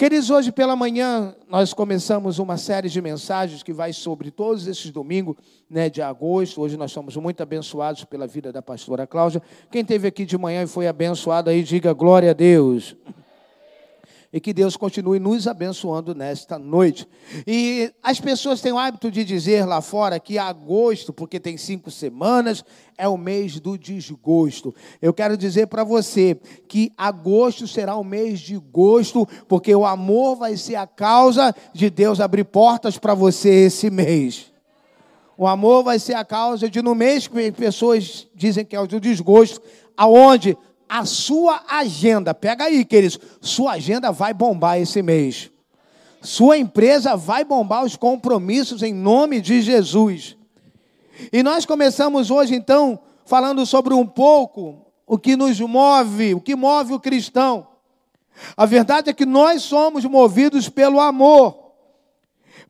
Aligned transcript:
Queridos, 0.00 0.30
hoje 0.30 0.50
pela 0.50 0.74
manhã 0.74 1.34
nós 1.46 1.74
começamos 1.74 2.38
uma 2.38 2.56
série 2.56 2.88
de 2.88 3.02
mensagens 3.02 3.62
que 3.62 3.70
vai 3.70 3.92
sobre 3.92 4.30
todos 4.30 4.66
esses 4.66 4.90
domingos 4.90 5.36
né, 5.68 5.90
de 5.90 6.00
agosto. 6.00 6.62
Hoje 6.62 6.74
nós 6.74 6.90
somos 6.90 7.14
muito 7.16 7.42
abençoados 7.42 8.02
pela 8.06 8.26
vida 8.26 8.50
da 8.50 8.62
pastora 8.62 9.06
Cláudia. 9.06 9.42
Quem 9.70 9.82
esteve 9.82 10.08
aqui 10.08 10.24
de 10.24 10.38
manhã 10.38 10.62
e 10.62 10.66
foi 10.66 10.88
abençoado 10.88 11.50
aí, 11.50 11.62
diga 11.62 11.92
glória 11.92 12.30
a 12.30 12.32
Deus 12.32 12.96
e 14.32 14.38
que 14.38 14.52
Deus 14.52 14.76
continue 14.76 15.18
nos 15.18 15.48
abençoando 15.48 16.14
nesta 16.14 16.58
noite. 16.58 17.06
E 17.46 17.92
as 18.02 18.20
pessoas 18.20 18.60
têm 18.60 18.72
o 18.72 18.78
hábito 18.78 19.10
de 19.10 19.24
dizer 19.24 19.64
lá 19.64 19.80
fora 19.80 20.20
que 20.20 20.38
agosto, 20.38 21.12
porque 21.12 21.40
tem 21.40 21.56
cinco 21.56 21.90
semanas, 21.90 22.64
é 22.96 23.08
o 23.08 23.16
mês 23.16 23.58
do 23.58 23.76
desgosto. 23.76 24.74
Eu 25.02 25.12
quero 25.12 25.36
dizer 25.36 25.66
para 25.66 25.82
você 25.82 26.38
que 26.68 26.92
agosto 26.96 27.66
será 27.66 27.96
o 27.96 28.04
mês 28.04 28.38
de 28.38 28.56
gosto, 28.56 29.26
porque 29.48 29.74
o 29.74 29.84
amor 29.84 30.36
vai 30.36 30.56
ser 30.56 30.76
a 30.76 30.86
causa 30.86 31.54
de 31.72 31.90
Deus 31.90 32.20
abrir 32.20 32.44
portas 32.44 32.96
para 32.96 33.14
você 33.14 33.66
esse 33.66 33.90
mês. 33.90 34.50
O 35.36 35.46
amor 35.46 35.82
vai 35.82 35.98
ser 35.98 36.14
a 36.14 36.24
causa 36.24 36.68
de, 36.68 36.82
no 36.82 36.94
mês 36.94 37.26
que 37.26 37.50
pessoas 37.52 38.28
dizem 38.34 38.64
que 38.64 38.76
é 38.76 38.80
o 38.80 38.86
desgosto, 38.86 39.60
aonde 39.96 40.56
a 40.90 41.04
sua 41.04 41.62
agenda, 41.68 42.34
pega 42.34 42.64
aí, 42.64 42.84
queridos, 42.84 43.16
sua 43.40 43.74
agenda 43.74 44.10
vai 44.10 44.34
bombar 44.34 44.80
esse 44.80 45.00
mês. 45.00 45.48
Sua 46.20 46.58
empresa 46.58 47.16
vai 47.16 47.44
bombar 47.44 47.84
os 47.84 47.94
compromissos 47.94 48.82
em 48.82 48.92
nome 48.92 49.40
de 49.40 49.62
Jesus. 49.62 50.36
E 51.32 51.44
nós 51.44 51.64
começamos 51.64 52.28
hoje, 52.28 52.56
então, 52.56 52.98
falando 53.24 53.64
sobre 53.64 53.94
um 53.94 54.04
pouco 54.04 54.84
o 55.06 55.16
que 55.16 55.36
nos 55.36 55.60
move, 55.60 56.34
o 56.34 56.40
que 56.40 56.56
move 56.56 56.92
o 56.92 57.00
cristão. 57.00 57.68
A 58.56 58.66
verdade 58.66 59.10
é 59.10 59.12
que 59.12 59.24
nós 59.24 59.62
somos 59.62 60.04
movidos 60.04 60.68
pelo 60.68 60.98
amor. 60.98 61.70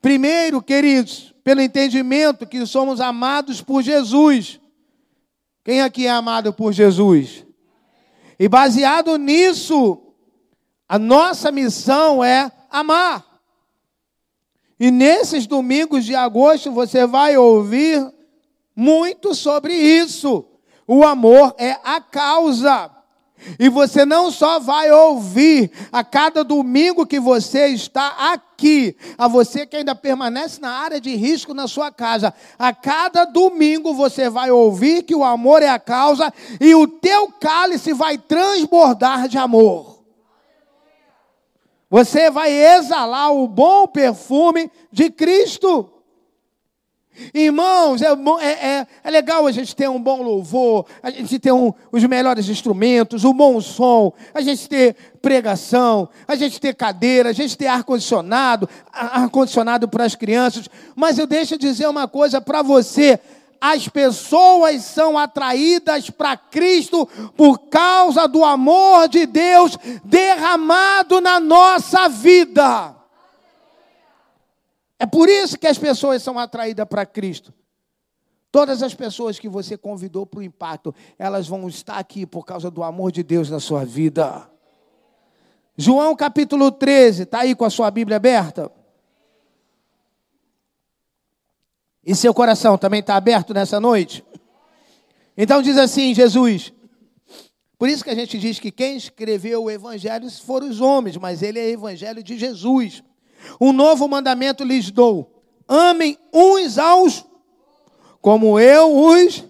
Primeiro, 0.03 0.61
queridos, 0.61 1.35
pelo 1.43 1.63
entendimento 1.63 2.47
que 2.47 2.67
somos 2.67 3.01
amados 3.01 3.63
por 3.63 3.83
Jesus. 3.83 4.61
Quem 5.65 5.81
aqui 5.81 6.07
é 6.07 6.11
amado 6.11 6.53
por 6.53 6.71
Jesus? 6.71 7.49
E 8.41 8.49
baseado 8.49 9.19
nisso, 9.19 10.01
a 10.89 10.99
nossa 10.99 11.53
missão 11.53 12.25
é 12.25 12.51
amar. 12.71 13.23
E 14.79 14.91
nesses 14.91 15.47
domingos 15.47 16.07
de 16.07 16.15
agosto 16.15 16.73
você 16.73 17.07
vai 17.07 17.37
ouvir 17.37 18.03
muito 18.75 19.35
sobre 19.35 19.75
isso. 19.75 20.47
O 20.87 21.05
amor 21.05 21.55
é 21.59 21.73
a 21.85 22.01
causa. 22.01 22.91
E 23.59 23.69
você 23.69 24.05
não 24.05 24.31
só 24.31 24.59
vai 24.59 24.91
ouvir 24.91 25.71
a 25.93 26.03
cada 26.05 26.45
domingo 26.45 27.07
que 27.07 27.21
você 27.21 27.69
está 27.69 28.33
aqui, 28.33 28.97
a 29.17 29.27
você 29.29 29.67
que 29.67 29.77
ainda 29.77 29.95
permanece 29.95 30.61
na 30.61 30.71
área 30.71 31.01
de 31.01 31.15
risco 31.15 31.55
na 31.55 31.67
sua 31.67 31.91
casa, 31.91 32.35
a 32.59 32.73
cada 32.73 33.25
domingo 33.25 33.95
você 33.95 34.29
vai 34.29 34.51
ouvir 34.51 35.03
que 35.03 35.15
o 35.15 35.25
amor 35.25 35.63
é 35.63 35.69
a 35.69 35.79
causa 35.79 36.33
e 36.61 36.75
o 36.75 36.87
teu 36.87 37.29
cálice 37.29 37.93
vai 37.93 38.19
transbordar 38.19 39.29
de 39.29 39.39
amor. 39.39 40.01
Você 41.91 42.31
vai 42.31 42.53
exalar 42.53 43.33
o 43.33 43.49
bom 43.49 43.87
perfume 43.87 44.71
de 44.93 45.11
Cristo. 45.11 45.91
Irmãos, 47.35 48.01
é, 48.01 48.07
é, 48.07 48.47
é, 48.47 48.87
é, 49.05 49.11
legal 49.11 49.47
a 49.47 49.53
gente 49.53 49.75
ter 49.75 49.89
um 49.89 50.01
bom 50.01 50.23
louvor, 50.23 50.87
a 51.03 51.11
gente 51.11 51.39
ter 51.39 51.53
um, 51.53 51.73
os 51.93 52.03
melhores 52.05 52.49
instrumentos, 52.49 53.25
o 53.25 53.31
um 53.31 53.35
bom 53.35 53.61
som, 53.61 54.13
a 54.33 54.41
gente 54.41 54.69
ter 54.69 54.97
pregação, 55.21 56.09
a 56.27 56.35
gente 56.35 56.61
ter 56.61 56.75
cadeira, 56.75 57.29
a 57.29 57.33
gente 57.33 57.59
ter 57.59 57.67
ar-condicionado, 57.67 58.69
ar-condicionado 58.93 59.89
para 59.89 60.05
as 60.05 60.15
crianças. 60.15 60.69
Mas 60.95 61.19
eu 61.19 61.27
deixo 61.27 61.59
dizer 61.59 61.89
uma 61.89 62.09
coisa 62.09 62.41
para 62.41 62.63
você: 62.63 63.21
as 63.61 63.87
pessoas 63.87 64.83
são 64.85 65.19
atraídas 65.19 66.09
para 66.09 66.37
Cristo 66.37 67.07
por 67.37 67.59
causa 67.59 68.27
do 68.27 68.45
amor 68.45 69.09
de 69.09 69.27
Deus 69.27 69.77
derramado 70.05 71.21
na 71.21 71.39
nossa 71.39 72.09
vida. 72.09 73.00
É 75.01 75.07
por 75.07 75.31
isso 75.31 75.59
que 75.59 75.67
as 75.67 75.79
pessoas 75.79 76.23
são 76.23 76.39
atraídas 76.39 76.87
para 76.87 77.07
Cristo. 77.07 77.55
Todas 78.53 78.83
as 78.83 78.93
pessoas 78.93 79.39
que 79.39 79.49
você 79.49 79.75
convidou 79.79 80.27
para 80.27 80.41
o 80.41 80.43
impacto, 80.43 80.95
elas 81.19 81.49
vão 81.49 81.67
estar 81.67 81.97
aqui 81.97 82.27
por 82.27 82.45
causa 82.45 82.71
do 82.71 82.83
amor 82.83 83.11
de 83.11 83.23
Deus 83.23 83.49
na 83.49 83.59
sua 83.59 83.83
vida. 83.83 84.47
João 85.75 86.15
capítulo 86.15 86.71
13, 86.71 87.23
está 87.23 87.41
aí 87.41 87.55
com 87.55 87.65
a 87.65 87.71
sua 87.71 87.91
Bíblia 87.91 88.19
aberta? 88.19 88.71
E 92.05 92.15
seu 92.15 92.35
coração 92.35 92.77
também 92.77 93.01
está 93.01 93.17
aberto 93.17 93.55
nessa 93.55 93.81
noite? 93.81 94.23
Então 95.35 95.63
diz 95.63 95.79
assim, 95.79 96.13
Jesus. 96.13 96.75
Por 97.79 97.89
isso 97.89 98.05
que 98.05 98.11
a 98.11 98.15
gente 98.15 98.39
diz 98.39 98.61
que 98.61 98.71
quem 98.71 98.99
escreveu 98.99 99.65
o 99.65 99.71
Evangelho 99.71 100.31
foram 100.31 100.69
os 100.69 100.79
homens, 100.79 101.17
mas 101.17 101.41
ele 101.43 101.59
é 101.59 101.63
o 101.63 101.71
Evangelho 101.71 102.23
de 102.23 102.37
Jesus. 102.37 103.03
Um 103.61 103.73
novo 103.73 104.09
mandamento 104.09 104.65
lhes 104.65 104.91
dou: 104.91 105.43
amem 105.69 106.19
uns 106.33 106.79
aos 106.79 107.25
como 108.21 108.59
eu 108.59 108.97
os. 108.97 109.45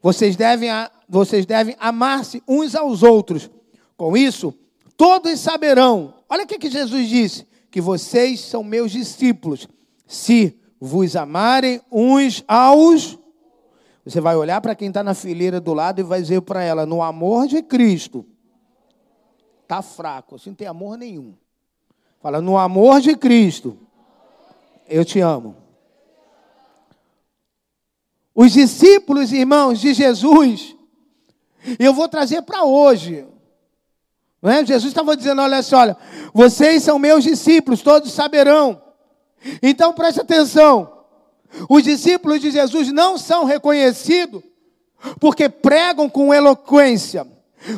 Vocês 0.00 0.36
devem, 0.36 0.70
vocês 1.08 1.44
devem 1.44 1.76
amar-se 1.78 2.42
uns 2.46 2.74
aos 2.74 3.02
outros. 3.02 3.50
Com 3.96 4.16
isso, 4.16 4.54
todos 4.96 5.40
saberão. 5.40 6.14
Olha 6.28 6.44
o 6.44 6.46
que, 6.46 6.70
Jesus 6.70 7.08
disse: 7.08 7.46
que 7.70 7.80
vocês 7.80 8.40
são 8.40 8.62
meus 8.62 8.92
discípulos, 8.92 9.68
se 10.06 10.58
vos 10.80 11.16
amarem 11.16 11.80
uns 11.90 12.44
aos. 12.46 13.18
Você 14.04 14.20
vai 14.20 14.36
olhar 14.36 14.60
para 14.60 14.74
quem 14.74 14.88
está 14.88 15.02
na 15.02 15.12
fileira 15.12 15.60
do 15.60 15.74
lado 15.74 16.00
e 16.00 16.04
vai 16.04 16.22
dizer 16.22 16.40
para 16.42 16.62
ela: 16.62 16.86
no 16.86 17.02
amor 17.02 17.46
de 17.48 17.62
Cristo, 17.62 18.24
está 19.62 19.82
fraco, 19.82 20.36
assim 20.36 20.50
não 20.50 20.56
tem 20.56 20.68
amor 20.68 20.96
nenhum. 20.96 21.34
Fala, 22.20 22.40
no 22.40 22.58
amor 22.58 23.00
de 23.00 23.16
Cristo, 23.16 23.78
eu 24.88 25.04
te 25.04 25.20
amo. 25.20 25.56
Os 28.34 28.52
discípulos, 28.52 29.32
irmãos, 29.32 29.80
de 29.80 29.92
Jesus, 29.94 30.76
eu 31.78 31.92
vou 31.92 32.08
trazer 32.08 32.42
para 32.42 32.64
hoje. 32.64 33.26
Não 34.40 34.50
é? 34.50 34.64
Jesus 34.64 34.90
estava 34.90 35.16
dizendo: 35.16 35.42
olha 35.42 35.62
só, 35.62 35.78
olha, 35.78 35.96
vocês 36.32 36.82
são 36.82 36.98
meus 36.98 37.24
discípulos, 37.24 37.82
todos 37.82 38.12
saberão. 38.12 38.80
Então 39.62 39.92
preste 39.92 40.20
atenção. 40.20 41.04
Os 41.68 41.82
discípulos 41.82 42.40
de 42.40 42.50
Jesus 42.50 42.92
não 42.92 43.16
são 43.16 43.44
reconhecidos 43.44 44.42
porque 45.18 45.48
pregam 45.48 46.08
com 46.08 46.34
eloquência 46.34 47.26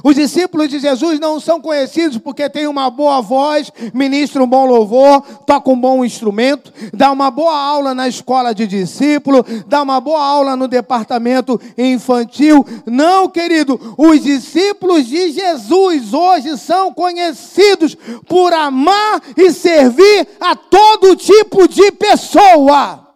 os 0.03 0.15
discípulos 0.15 0.69
de 0.69 0.78
Jesus 0.78 1.19
não 1.19 1.41
são 1.41 1.61
conhecidos 1.61 2.19
porque 2.19 2.49
têm 2.49 2.67
uma 2.67 2.91
boa 2.91 3.21
voz, 3.21 3.71
ministram 3.93 4.45
um 4.45 4.49
bom 4.49 4.67
louvor, 4.67 5.23
tocam 5.47 5.75
um 5.75 5.81
bom 5.81 6.05
instrumento, 6.05 6.73
dá 6.93 7.11
uma 7.11 7.31
boa 7.31 7.56
aula 7.56 7.95
na 7.95 8.09
escola 8.09 8.55
de 8.55 8.67
discípulo, 8.67 9.45
dá 9.67 9.83
uma 9.83 10.01
boa 10.01 10.23
aula 10.23 10.56
no 10.56 10.69
departamento 10.69 11.61
infantil. 11.77 12.65
Não, 12.87 13.28
querido, 13.28 13.95
os 13.97 14.23
discípulos 14.23 15.06
de 15.06 15.33
Jesus 15.33 16.12
hoje 16.12 16.57
são 16.59 16.93
conhecidos 16.93 17.97
por 18.28 18.53
amar 18.53 19.21
e 19.37 19.51
servir 19.53 20.27
a 20.41 20.55
todo 20.55 21.17
tipo 21.17 21.69
de 21.69 21.93
pessoa. 21.93 23.09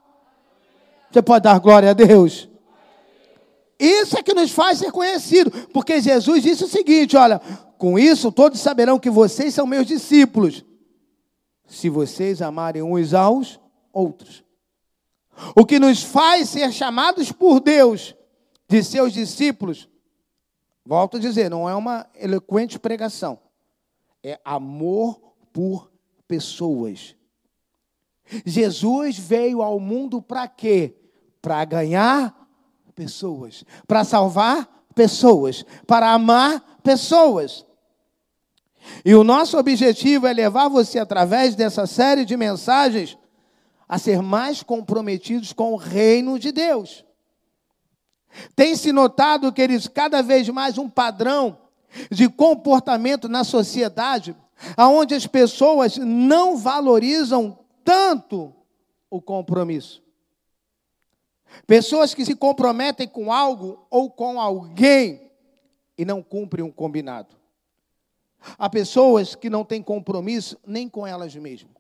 Você 1.11 1.23
pode 1.23 1.45
dar 1.45 1.59
glória 1.61 1.91
a 1.91 1.93
Deus? 1.93 2.49
Isso 3.79 4.17
é 4.19 4.23
que 4.23 4.35
nos 4.35 4.53
faz 4.53 4.79
ser 4.79 4.93
conhecido, 4.93 5.51
porque 5.73 6.01
Jesus 6.01 6.43
disse 6.43 6.65
o 6.65 6.69
seguinte: 6.69 7.17
olha, 7.17 7.41
com 7.77 7.99
isso 7.99 8.31
todos 8.31 8.61
saberão 8.61 8.99
que 8.99 9.11
vocês 9.11 9.53
são 9.55 9.67
meus 9.67 9.87
discípulos, 9.87 10.65
se 11.67 11.89
vocês 11.89 12.41
amarem 12.41 12.82
uns 12.82 13.12
aos 13.15 13.61
outros. 13.93 14.44
O 15.56 15.67
que 15.67 15.79
nos 15.79 16.03
faz 16.03 16.50
ser 16.50 16.73
chamados 16.73 17.32
por 17.32 17.61
Deus 17.61 18.15
de 18.69 18.82
seus 18.82 19.12
discípulos, 19.12 19.88
volto 20.85 21.17
a 21.17 21.20
dizer, 21.20 21.50
não 21.50 21.69
é 21.69 21.75
uma 21.75 22.06
eloquente 22.15 22.79
pregação, 22.79 23.38
é 24.23 24.41
amor 24.44 25.20
por 25.53 25.91
pessoas. 26.29 27.17
Jesus 28.47 29.19
veio 29.19 29.61
ao 29.61 29.79
mundo 29.79 30.23
para 30.23 30.49
quê? 30.49 30.94
Para 31.43 31.65
ganhar 31.65 32.44
pessoas, 32.94 33.64
para 33.87 34.05
salvar 34.05 34.69
pessoas, 34.94 35.64
para 35.87 36.12
amar 36.12 36.79
pessoas. 36.82 37.67
E 39.05 39.14
o 39.14 39.25
nosso 39.25 39.58
objetivo 39.58 40.26
é 40.26 40.32
levar 40.32 40.69
você, 40.69 40.99
através 40.99 41.55
dessa 41.55 41.87
série 41.87 42.25
de 42.25 42.37
mensagens, 42.37 43.19
a 43.88 43.99
ser 43.99 44.23
mais 44.23 44.62
comprometidos 44.62 45.52
com 45.52 45.73
o 45.73 45.76
reino 45.76 46.38
de 46.38 46.52
Deus. 46.52 47.05
Tem 48.55 48.75
se 48.76 48.93
notado, 48.93 49.52
queridos, 49.52 49.88
cada 49.88 50.23
vez 50.23 50.49
mais 50.49 50.79
um 50.79 50.88
padrão 50.88 51.58
de 52.11 52.29
comportamento 52.29 53.29
na 53.29 53.44
sociedade 53.44 54.37
aonde 54.76 55.14
as 55.14 55.26
pessoas 55.26 55.96
não 55.99 56.56
valorizam 56.56 57.58
tanto 57.85 58.55
o 59.11 59.20
compromisso. 59.20 60.04
Pessoas 61.67 62.15
que 62.15 62.25
se 62.25 62.35
comprometem 62.35 63.09
com 63.09 63.33
algo 63.33 63.87
ou 63.91 64.11
com 64.11 64.41
alguém 64.41 65.31
e 65.97 66.05
não 66.05 66.23
cumprem 66.23 66.65
um 66.65 66.71
combinado. 66.71 67.35
Há 68.59 68.69
pessoas 68.69 69.35
que 69.35 69.49
não 69.49 69.65
têm 69.65 69.83
compromisso 69.83 70.59
nem 70.67 70.89
com 70.89 71.06
elas 71.06 71.35
mesmas. 71.35 71.73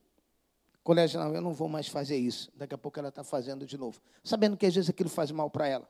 Elas 0.86 1.14
não, 1.14 1.34
eu 1.34 1.40
não 1.40 1.52
vou 1.52 1.68
mais 1.68 1.88
fazer 1.88 2.16
isso. 2.16 2.50
Daqui 2.54 2.74
a 2.74 2.78
pouco 2.78 2.98
ela 2.98 3.08
está 3.08 3.24
fazendo 3.24 3.66
de 3.66 3.78
novo. 3.78 4.00
Sabendo 4.22 4.56
que 4.56 4.66
às 4.66 4.74
vezes 4.74 4.90
aquilo 4.90 5.08
faz 5.08 5.30
mal 5.30 5.50
para 5.50 5.66
ela. 5.66 5.88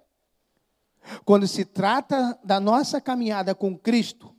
Quando 1.24 1.46
se 1.46 1.64
trata 1.64 2.38
da 2.42 2.58
nossa 2.60 3.00
caminhada 3.00 3.54
com 3.54 3.76
Cristo, 3.76 4.34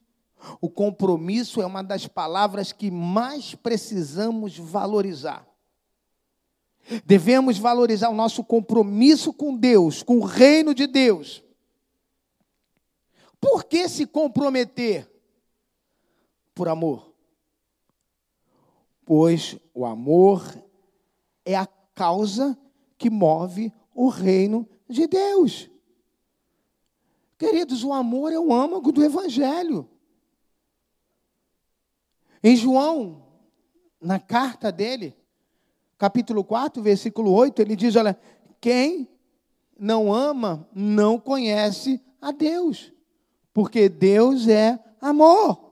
o 0.62 0.70
compromisso 0.70 1.62
é 1.62 1.66
uma 1.66 1.84
das 1.84 2.08
palavras 2.08 2.72
que 2.72 2.90
mais 2.90 3.56
precisamos 3.56 4.58
valorizar. 4.58 5.46
Devemos 7.06 7.58
valorizar 7.58 8.10
o 8.10 8.16
nosso 8.16 8.44
compromisso 8.44 9.34
com 9.34 9.56
Deus, 9.56 10.04
com 10.04 10.20
o 10.20 10.26
reino 10.26 10.74
de 10.74 10.86
Deus. 10.86 11.44
Por 13.40 13.64
que 13.64 13.88
se 13.90 14.06
comprometer? 14.06 15.10
Por 16.54 16.68
amor. 16.68 17.14
Pois 19.04 19.58
o 19.74 19.86
amor 19.86 20.44
é 21.44 21.56
a 21.56 21.68
causa 21.94 22.58
que 22.98 23.10
move 23.10 23.72
o 23.94 24.10
reino 24.10 24.68
de 24.90 25.08
Deus. 25.08 25.70
Queridos, 27.38 27.84
o 27.84 27.92
amor 27.92 28.32
é 28.32 28.40
o 28.40 28.54
âmago 28.54 28.92
do 28.92 29.04
Evangelho. 29.04 29.90
Em 32.42 32.56
João, 32.56 33.24
na 34.00 34.20
carta 34.20 34.72
dele, 34.72 35.16
capítulo 35.98 36.44
4, 36.44 36.82
versículo 36.82 37.32
8, 37.32 37.62
ele 37.62 37.76
diz: 37.76 37.96
Olha, 37.96 38.18
quem 38.60 39.08
não 39.78 40.14
ama 40.14 40.68
não 40.74 41.20
conhece 41.20 42.02
a 42.22 42.32
Deus, 42.32 42.92
porque 43.54 43.90
Deus 43.90 44.48
é 44.48 44.80
amor. 45.02 45.66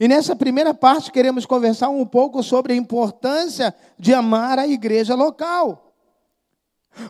E 0.00 0.08
nessa 0.08 0.34
primeira 0.34 0.74
parte 0.74 1.12
queremos 1.12 1.46
conversar 1.46 1.88
um 1.88 2.04
pouco 2.04 2.42
sobre 2.42 2.72
a 2.72 2.76
importância 2.76 3.74
de 3.98 4.12
amar 4.12 4.58
a 4.58 4.66
igreja 4.66 5.14
local. 5.14 5.94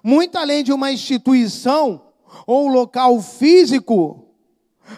Muito 0.03 0.37
além 0.37 0.65
de 0.65 0.73
uma 0.73 0.93
instituição 0.93 2.03
ou 2.47 2.69
local 2.69 3.21
físico, 3.21 4.27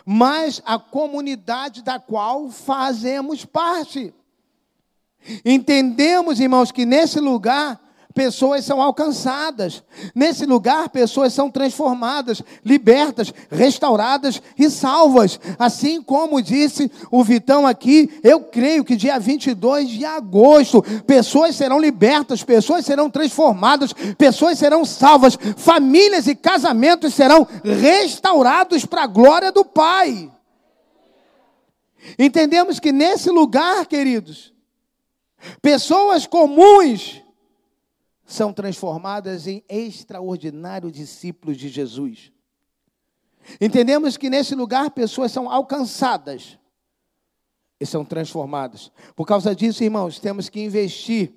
mas 0.05 0.63
a 0.65 0.79
comunidade 0.79 1.83
da 1.83 1.99
qual 1.99 2.49
fazemos 2.49 3.45
parte. 3.45 4.15
Entendemos, 5.45 6.41
irmãos, 6.41 6.73
que 6.73 6.87
nesse 6.87 7.21
lugar 7.21 7.81
pessoas 8.19 8.65
são 8.65 8.83
alcançadas. 8.83 9.81
Nesse 10.13 10.45
lugar, 10.45 10.89
pessoas 10.89 11.33
são 11.33 11.49
transformadas, 11.49 12.43
libertas, 12.65 13.33
restauradas 13.49 14.43
e 14.59 14.69
salvas. 14.69 15.39
Assim 15.57 16.03
como 16.03 16.43
disse 16.43 16.91
o 17.13 17.23
Vitão 17.23 17.65
aqui, 17.65 18.11
eu 18.25 18.41
creio 18.41 18.85
que 18.85 18.97
dia 18.97 19.21
22 19.21 19.89
de 19.89 20.05
agosto, 20.05 20.83
pessoas 21.07 21.55
serão 21.55 21.79
libertas, 21.79 22.43
pessoas 22.43 22.85
serão 22.85 23.09
transformadas, 23.09 23.93
pessoas 24.19 24.59
serão 24.59 24.85
salvas, 24.85 25.39
famílias 25.57 26.27
e 26.27 26.35
casamentos 26.35 27.15
serão 27.15 27.47
restaurados 27.63 28.85
para 28.85 29.05
a 29.05 29.07
glória 29.07 29.53
do 29.53 29.65
Pai. 29.65 30.29
Entendemos 32.19 32.81
que 32.81 32.91
nesse 32.91 33.31
lugar, 33.31 33.87
queridos, 33.87 34.58
pessoas 35.61 36.27
comuns, 36.27 37.23
são 38.29 38.53
transformadas 38.53 39.47
em 39.47 39.65
extraordinários 39.69 40.93
discípulos 40.93 41.57
de 41.57 41.71
Jesus. 41.71 42.31
Entendemos 43.59 44.19
que 44.19 44.29
nesse 44.29 44.55
lugar 44.55 44.91
pessoas 44.91 45.33
são 45.33 45.51
alcançadas 45.51 46.59
e 47.81 47.87
são 47.87 48.05
transformadas. 48.05 48.93
Por 49.17 49.27
causa 49.27 49.55
disso, 49.55 49.83
irmãos, 49.83 50.19
temos 50.19 50.51
que 50.51 50.61
investir. 50.61 51.33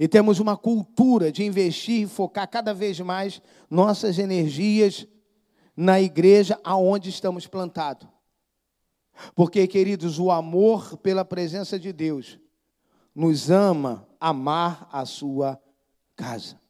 E 0.00 0.08
temos 0.08 0.38
uma 0.38 0.56
cultura 0.56 1.30
de 1.30 1.44
investir 1.44 2.04
e 2.04 2.06
focar 2.06 2.48
cada 2.48 2.72
vez 2.72 2.98
mais 3.00 3.42
nossas 3.68 4.18
energias 4.18 5.06
na 5.76 6.00
igreja 6.00 6.58
aonde 6.64 7.10
estamos 7.10 7.46
plantados. 7.46 8.08
Porque, 9.34 9.66
queridos, 9.66 10.18
o 10.18 10.30
amor 10.30 10.96
pela 10.98 11.24
presença 11.24 11.78
de 11.78 11.92
Deus 11.92 12.38
nos 13.14 13.50
ama 13.50 14.06
amar 14.20 14.88
a 14.92 15.04
sua 15.04 15.60
casa. 16.16 16.60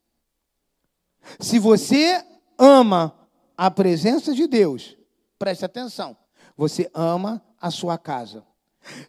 Se 1.38 1.58
você 1.58 2.24
ama 2.58 3.14
a 3.56 3.70
presença 3.70 4.34
de 4.34 4.46
Deus, 4.46 4.96
preste 5.38 5.64
atenção, 5.64 6.16
você 6.56 6.90
ama 6.94 7.42
a 7.60 7.70
sua 7.70 7.98
casa. 7.98 8.44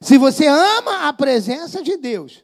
Se 0.01 0.18
você 0.18 0.47
ama 0.47 1.07
a 1.07 1.13
presença 1.13 1.81
de 1.81 1.95
Deus, 1.97 2.44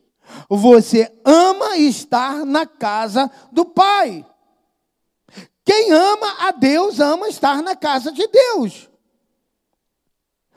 você 0.50 1.12
ama 1.24 1.77
estar 1.77 2.45
na 2.45 2.65
casa 2.65 3.30
do 3.51 3.65
Pai. 3.65 4.25
Quem 5.63 5.91
ama 5.91 6.48
a 6.48 6.51
Deus 6.51 7.00
ama 7.00 7.27
estar 7.27 7.62
na 7.62 7.75
casa 7.75 8.12
de 8.12 8.27
Deus. 8.27 8.89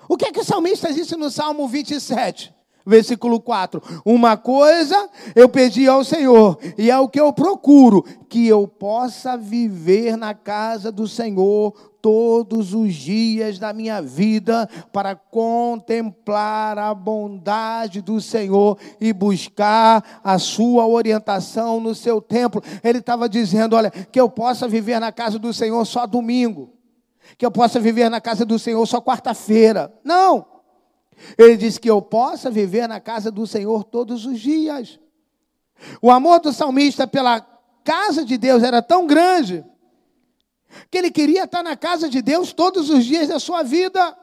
O 0.08 0.16
que 0.16 0.26
é 0.26 0.32
que 0.32 0.40
o 0.40 0.44
salmista 0.44 0.92
disse 0.92 1.16
no 1.16 1.30
Salmo 1.30 1.68
27? 1.68 2.58
versículo 2.88 3.38
4. 3.38 3.82
Uma 4.04 4.36
coisa 4.36 5.10
eu 5.36 5.48
pedi 5.48 5.86
ao 5.86 6.02
Senhor, 6.02 6.58
e 6.78 6.90
é 6.90 6.98
o 6.98 7.08
que 7.08 7.20
eu 7.20 7.32
procuro, 7.32 8.02
que 8.28 8.48
eu 8.48 8.66
possa 8.66 9.36
viver 9.36 10.16
na 10.16 10.32
casa 10.32 10.90
do 10.90 11.06
Senhor 11.06 11.74
todos 12.00 12.72
os 12.72 12.94
dias 12.94 13.58
da 13.58 13.72
minha 13.72 14.00
vida 14.00 14.68
para 14.92 15.14
contemplar 15.14 16.78
a 16.78 16.94
bondade 16.94 18.00
do 18.00 18.20
Senhor 18.20 18.78
e 19.00 19.12
buscar 19.12 20.20
a 20.24 20.38
sua 20.38 20.86
orientação 20.86 21.80
no 21.80 21.94
seu 21.94 22.22
templo. 22.22 22.62
Ele 22.82 22.98
estava 22.98 23.28
dizendo: 23.28 23.76
olha, 23.76 23.90
que 23.90 24.18
eu 24.18 24.30
possa 24.30 24.66
viver 24.66 24.98
na 24.98 25.12
casa 25.12 25.38
do 25.38 25.52
Senhor 25.52 25.84
só 25.84 26.06
domingo, 26.06 26.77
que 27.36 27.44
eu 27.44 27.50
possa 27.50 27.78
viver 27.78 28.08
na 28.08 28.20
casa 28.20 28.44
do 28.44 28.58
Senhor 28.58 28.84
só 28.86 29.00
quarta-feira. 29.00 29.92
Não! 30.02 30.46
Ele 31.36 31.56
diz 31.56 31.78
que 31.78 31.90
eu 31.90 32.00
possa 32.00 32.50
viver 32.50 32.88
na 32.88 33.00
casa 33.00 33.30
do 33.30 33.46
Senhor 33.46 33.84
todos 33.84 34.24
os 34.24 34.40
dias. 34.40 34.98
O 36.00 36.10
amor 36.10 36.40
do 36.40 36.52
salmista 36.52 37.06
pela 37.06 37.40
casa 37.84 38.24
de 38.24 38.36
Deus 38.36 38.62
era 38.62 38.82
tão 38.82 39.06
grande 39.06 39.64
que 40.90 40.98
ele 40.98 41.10
queria 41.10 41.44
estar 41.44 41.62
na 41.62 41.76
casa 41.76 42.08
de 42.08 42.20
Deus 42.20 42.52
todos 42.52 42.90
os 42.90 43.04
dias 43.04 43.28
da 43.28 43.40
sua 43.40 43.62
vida. 43.62 44.16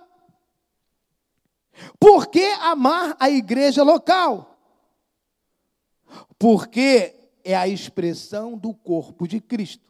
Por 2.00 2.28
que 2.28 2.46
amar 2.62 3.16
a 3.20 3.30
igreja 3.30 3.84
local? 3.84 4.58
Porque 6.38 7.16
é 7.44 7.56
a 7.56 7.68
expressão 7.68 8.58
do 8.58 8.74
corpo 8.74 9.28
de 9.28 9.40
Cristo. 9.40 9.84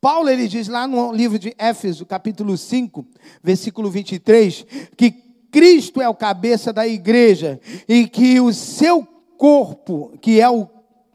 Paulo 0.00 0.28
ele 0.28 0.48
diz 0.48 0.68
lá 0.68 0.86
no 0.86 1.12
livro 1.12 1.38
de 1.38 1.54
Éfeso, 1.58 2.06
capítulo 2.06 2.56
5, 2.56 3.06
versículo 3.42 3.90
23, 3.90 4.64
que 4.96 5.10
Cristo 5.50 6.00
é 6.00 6.08
o 6.08 6.14
cabeça 6.14 6.72
da 6.72 6.86
igreja 6.86 7.60
e 7.88 8.08
que 8.08 8.40
o 8.40 8.52
seu 8.52 9.06
corpo, 9.36 10.16
que 10.20 10.40
é 10.40 10.48
o 10.48 10.68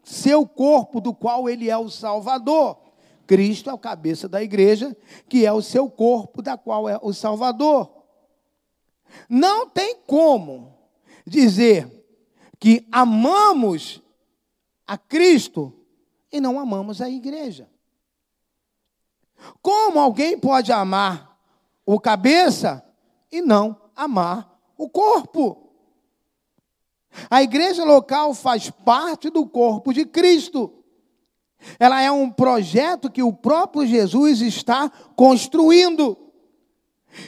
seu 0.03 0.45
corpo 0.47 0.99
do 1.01 1.13
qual 1.13 1.49
ele 1.49 1.69
é 1.69 1.77
o 1.77 1.89
Salvador. 1.89 2.77
Cristo 3.27 3.69
é 3.69 3.73
o 3.73 3.77
cabeça 3.77 4.27
da 4.27 4.41
igreja, 4.41 4.95
que 5.27 5.45
é 5.45 5.53
o 5.53 5.61
seu 5.61 5.89
corpo 5.89 6.41
da 6.41 6.57
qual 6.57 6.89
é 6.89 6.97
o 7.01 7.13
Salvador. 7.13 7.91
Não 9.29 9.69
tem 9.69 9.97
como 10.07 10.73
dizer 11.25 11.87
que 12.59 12.87
amamos 12.91 14.01
a 14.85 14.97
Cristo 14.97 15.73
e 16.31 16.41
não 16.41 16.59
amamos 16.59 17.01
a 17.01 17.09
igreja. 17.09 17.69
Como 19.61 19.99
alguém 19.99 20.37
pode 20.37 20.71
amar 20.71 21.37
o 21.85 21.99
cabeça 21.99 22.83
e 23.31 23.41
não 23.41 23.75
amar 23.95 24.59
o 24.77 24.89
corpo. 24.89 25.69
A 27.29 27.41
igreja 27.41 27.83
local 27.83 28.33
faz 28.33 28.69
parte 28.69 29.29
do 29.29 29.47
corpo 29.47 29.93
de 29.93 30.05
Cristo. 30.05 30.73
Ela 31.79 32.01
é 32.01 32.11
um 32.11 32.29
projeto 32.29 33.09
que 33.09 33.23
o 33.23 33.33
próprio 33.33 33.85
Jesus 33.85 34.41
está 34.41 34.89
construindo. 35.15 36.17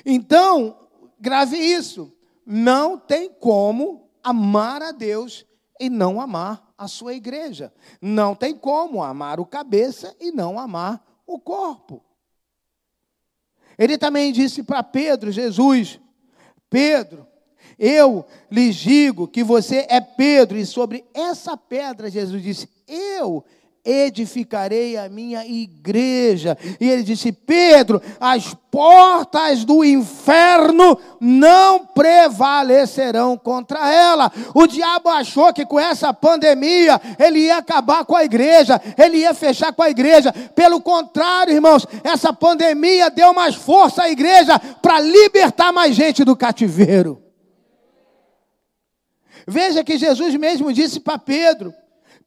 Então, 0.06 0.78
grave 1.20 1.58
isso. 1.58 2.14
Não 2.46 2.98
tem 2.98 3.30
como 3.30 4.10
amar 4.24 4.82
a 4.82 4.92
Deus 4.92 5.46
e 5.80 5.90
não 5.90 6.22
amar 6.22 6.72
a 6.78 6.88
sua 6.88 7.14
igreja. 7.14 7.74
Não 8.02 8.36
tem 8.36 8.56
como 8.56 9.04
amar 9.04 9.40
o 9.40 9.46
cabeça 9.46 10.16
e 10.20 10.32
não 10.32 10.58
amar 10.58 11.04
o 11.34 11.40
corpo. 11.40 12.04
Ele 13.78 13.98
também 13.98 14.32
disse 14.32 14.64
para 14.64 14.84
Pedro, 14.84 15.32
Jesus, 15.32 16.00
Pedro, 16.70 17.28
eu 17.78 18.26
lhes 18.50 18.76
digo 18.76 19.28
que 19.28 19.44
você 19.44 19.88
é 19.90 20.00
Pedro, 20.00 20.58
e 20.58 20.66
sobre 20.66 21.04
essa 21.14 21.58
pedra, 21.58 22.10
Jesus 22.10 22.44
disse: 22.44 22.70
Eu 22.88 23.44
edificarei 23.84 24.98
a 24.98 25.10
minha 25.10 25.46
igreja. 25.46 26.58
E 26.80 26.88
ele 26.88 27.04
disse: 27.04 27.32
Pedro, 27.32 28.02
as 28.20 28.54
portas 28.70 29.66
do 29.66 29.84
inferno 29.84 30.98
não 31.20 31.86
prevalecerão 31.86 33.38
contra 33.38 33.92
ela. 33.92 34.32
O 34.54 34.68
diabo 34.68 35.10
achou 35.10 35.52
que 35.54 35.66
com 35.66 35.80
essa 35.80 36.14
pandemia 36.14 37.00
ele 37.20 37.40
ia 37.40 37.58
acabar 37.58 38.06
com 38.06 38.16
a 38.16 38.24
igreja, 38.24 38.80
ele 38.98 39.18
ia 39.18 39.34
fechar 39.34 39.74
com 39.74 39.84
a 39.84 39.90
igreja. 39.90 40.32
Pelo 40.56 40.80
contrário, 40.80 41.54
irmãos, 41.54 41.86
essa 42.04 42.32
pandemia 42.32 43.10
deu 43.10 43.34
mais 43.34 43.56
força 43.56 44.04
à 44.04 44.10
igreja 44.10 44.60
para 44.82 45.00
libertar 45.00 45.74
mais 45.74 45.96
gente 45.96 46.24
do 46.24 46.36
cativeiro. 46.36 47.22
Veja 49.48 49.84
que 49.84 49.98
Jesus 49.98 50.36
mesmo 50.36 50.72
disse 50.72 51.00
para 51.00 51.18
Pedro: 51.18 51.74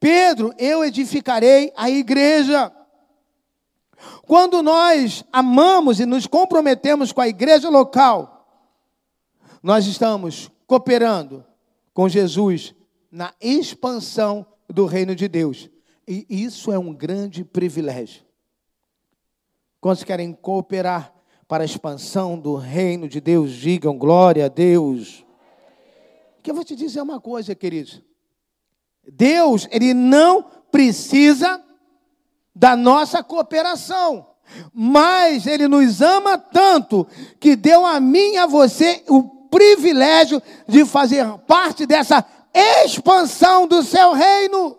Pedro, 0.05 0.53
eu 0.59 0.85
edificarei 0.85 1.73
a 1.75 1.89
igreja. 1.89 2.71
Quando 4.27 4.63
nós 4.63 5.25
amamos 5.33 5.99
e 5.99 6.05
nos 6.05 6.27
comprometemos 6.27 7.11
com 7.11 7.23
a 7.23 7.29
igreja 7.29 7.71
local, 7.71 8.47
nós 9.63 9.87
estamos 9.87 10.51
cooperando 10.67 11.43
com 11.95 12.07
Jesus 12.07 12.75
na 13.11 13.33
expansão 13.41 14.45
do 14.69 14.85
reino 14.85 15.15
de 15.15 15.27
Deus. 15.27 15.71
E 16.07 16.27
isso 16.29 16.71
é 16.71 16.79
um 16.79 16.93
grande 16.93 17.43
privilégio. 17.43 18.27
Quantos 19.81 20.05
querem 20.05 20.35
cooperar 20.35 21.15
para 21.49 21.65
a 21.65 21.65
expansão 21.65 22.39
do 22.39 22.57
reino 22.57 23.09
de 23.09 23.23
Deus, 23.23 23.53
digam 23.53 23.97
glória 23.97 24.45
a 24.45 24.49
Deus. 24.49 25.25
Que 26.43 26.51
eu 26.51 26.55
vou 26.55 26.63
te 26.63 26.77
dizer 26.77 27.01
uma 27.01 27.19
coisa, 27.19 27.55
queridos. 27.55 28.03
Deus, 29.13 29.69
ele 29.71 29.95
não 29.95 30.45
precisa 30.71 31.63
da 32.55 32.77
nossa 32.77 33.23
cooperação, 33.23 34.27
mas 34.73 35.47
ele 35.47 35.67
nos 35.67 36.01
ama 36.01 36.39
tanto 36.39 37.07
que 37.41 37.57
deu 37.57 37.85
a 37.85 37.99
mim 37.99 38.35
e 38.35 38.39
a 38.39 38.47
você 38.47 39.03
o 39.09 39.23
privilégio 39.49 40.43
de 40.67 40.85
fazer 40.85 41.27
parte 41.47 41.87
dessa 41.87 42.25
expansão 42.53 43.67
do 43.67 43.83
seu 43.83 44.13
reino. 44.13 44.79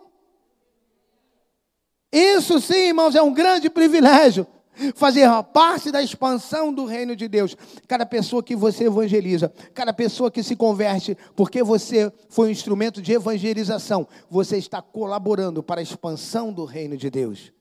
Isso 2.12 2.60
sim, 2.60 2.88
irmãos, 2.88 3.14
é 3.14 3.22
um 3.22 3.32
grande 3.32 3.68
privilégio 3.68 4.46
fazer 4.94 5.28
parte 5.52 5.90
da 5.90 6.02
expansão 6.02 6.72
do 6.72 6.84
reino 6.84 7.16
de 7.16 7.28
Deus. 7.28 7.56
Cada 7.88 8.04
pessoa 8.04 8.42
que 8.42 8.54
você 8.54 8.84
evangeliza, 8.84 9.52
cada 9.74 9.92
pessoa 9.92 10.30
que 10.30 10.42
se 10.42 10.54
converte, 10.54 11.16
porque 11.34 11.62
você 11.62 12.12
foi 12.28 12.48
um 12.48 12.52
instrumento 12.52 13.00
de 13.00 13.12
evangelização, 13.12 14.06
você 14.30 14.58
está 14.58 14.82
colaborando 14.82 15.62
para 15.62 15.80
a 15.80 15.82
expansão 15.82 16.52
do 16.52 16.64
reino 16.64 16.96
de 16.96 17.10
Deus. 17.10 17.52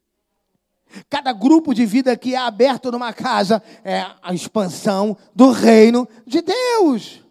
Cada 1.10 1.34
grupo 1.34 1.74
de 1.74 1.86
vida 1.86 2.16
que 2.16 2.36
é 2.36 2.38
aberto 2.38 2.92
numa 2.92 3.12
casa 3.12 3.62
é 3.84 4.06
a 4.22 4.34
expansão 4.34 5.18
do 5.34 5.52
reino 5.52 6.08
de 6.26 6.42
Deus. 6.42 7.22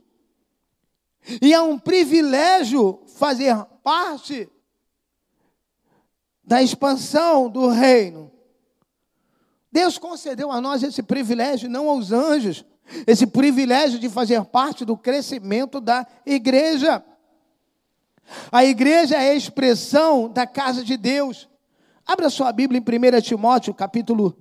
E 1.41 1.55
é 1.55 1.61
um 1.61 1.79
privilégio 1.79 3.03
fazer 3.07 3.57
parte 3.83 4.49
da 6.43 6.63
expansão 6.63 7.49
do 7.49 7.69
reino. 7.69 8.31
Deus 9.75 9.99
concedeu 9.99 10.53
a 10.53 10.61
nós 10.61 10.85
esse 10.85 11.03
privilégio, 11.03 11.69
não 11.69 11.91
aos 11.91 12.13
anjos, 12.13 12.65
esse 13.09 13.27
privilégio 13.27 13.99
de 13.99 14.09
fazer 14.09 14.45
parte 14.45 14.85
do 14.85 14.97
crescimento 14.97 15.81
da 15.81 16.07
igreja. 16.25 17.05
A 18.53 18.65
igreja 18.65 19.17
é 19.17 19.31
a 19.31 19.35
expressão 19.35 20.29
da 20.29 20.47
casa 20.47 20.85
de 20.85 20.97
Deus. 20.97 21.49
Abra 22.07 22.31
sua 22.31 22.53
Bíblia 22.53 22.79
em 22.79 23.19
1 23.19 23.21
Timóteo, 23.21 23.75
capítulo 23.75 24.39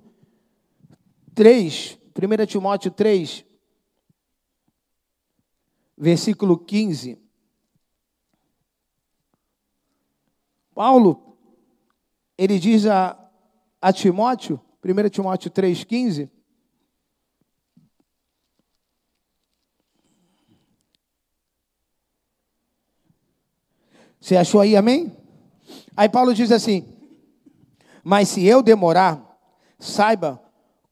3. 1.34 1.98
1 2.14 2.46
Timóteo 2.46 2.92
3, 2.92 3.44
versículo 5.98 6.56
15. 6.56 7.20
Paulo, 10.72 11.36
ele 12.38 12.56
diz 12.60 12.86
a, 12.86 13.18
a 13.82 13.92
Timóteo 13.92 14.60
1 14.84 15.08
Timóteo 15.08 15.50
3,15. 15.50 16.28
Você 24.20 24.36
achou 24.36 24.60
aí, 24.60 24.76
amém? 24.76 25.16
Aí 25.96 26.08
Paulo 26.08 26.34
diz 26.34 26.52
assim: 26.52 26.86
Mas 28.02 28.28
se 28.28 28.44
eu 28.44 28.62
demorar, 28.62 29.38
saiba 29.78 30.42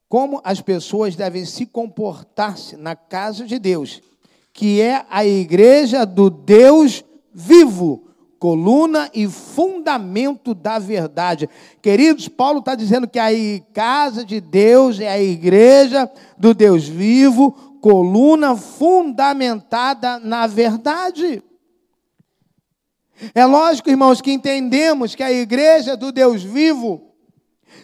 como 0.08 0.40
as 0.42 0.62
pessoas 0.62 1.14
devem 1.14 1.44
se 1.44 1.66
comportar-se 1.66 2.76
na 2.76 2.96
casa 2.96 3.46
de 3.46 3.58
Deus, 3.58 4.00
que 4.54 4.80
é 4.80 5.04
a 5.10 5.24
igreja 5.24 6.06
do 6.06 6.30
Deus 6.30 7.04
vivo 7.32 8.11
coluna 8.42 9.08
e 9.14 9.28
fundamento 9.28 10.52
da 10.52 10.76
verdade. 10.76 11.48
Queridos, 11.80 12.26
Paulo 12.26 12.58
está 12.58 12.74
dizendo 12.74 13.06
que 13.06 13.20
a 13.20 13.28
casa 13.72 14.24
de 14.24 14.40
Deus 14.40 14.98
é 14.98 15.08
a 15.08 15.22
igreja 15.22 16.10
do 16.36 16.52
Deus 16.52 16.88
vivo, 16.88 17.52
coluna 17.80 18.56
fundamentada 18.56 20.18
na 20.18 20.48
verdade. 20.48 21.40
É 23.32 23.46
lógico, 23.46 23.88
irmãos, 23.88 24.20
que 24.20 24.32
entendemos 24.32 25.14
que 25.14 25.22
a 25.22 25.30
igreja 25.30 25.96
do 25.96 26.10
Deus 26.10 26.42
vivo 26.42 27.14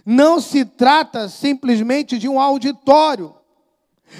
não 0.04 0.40
se 0.40 0.64
trata 0.64 1.28
simplesmente 1.28 2.18
de 2.18 2.28
um 2.28 2.40
auditório. 2.40 3.32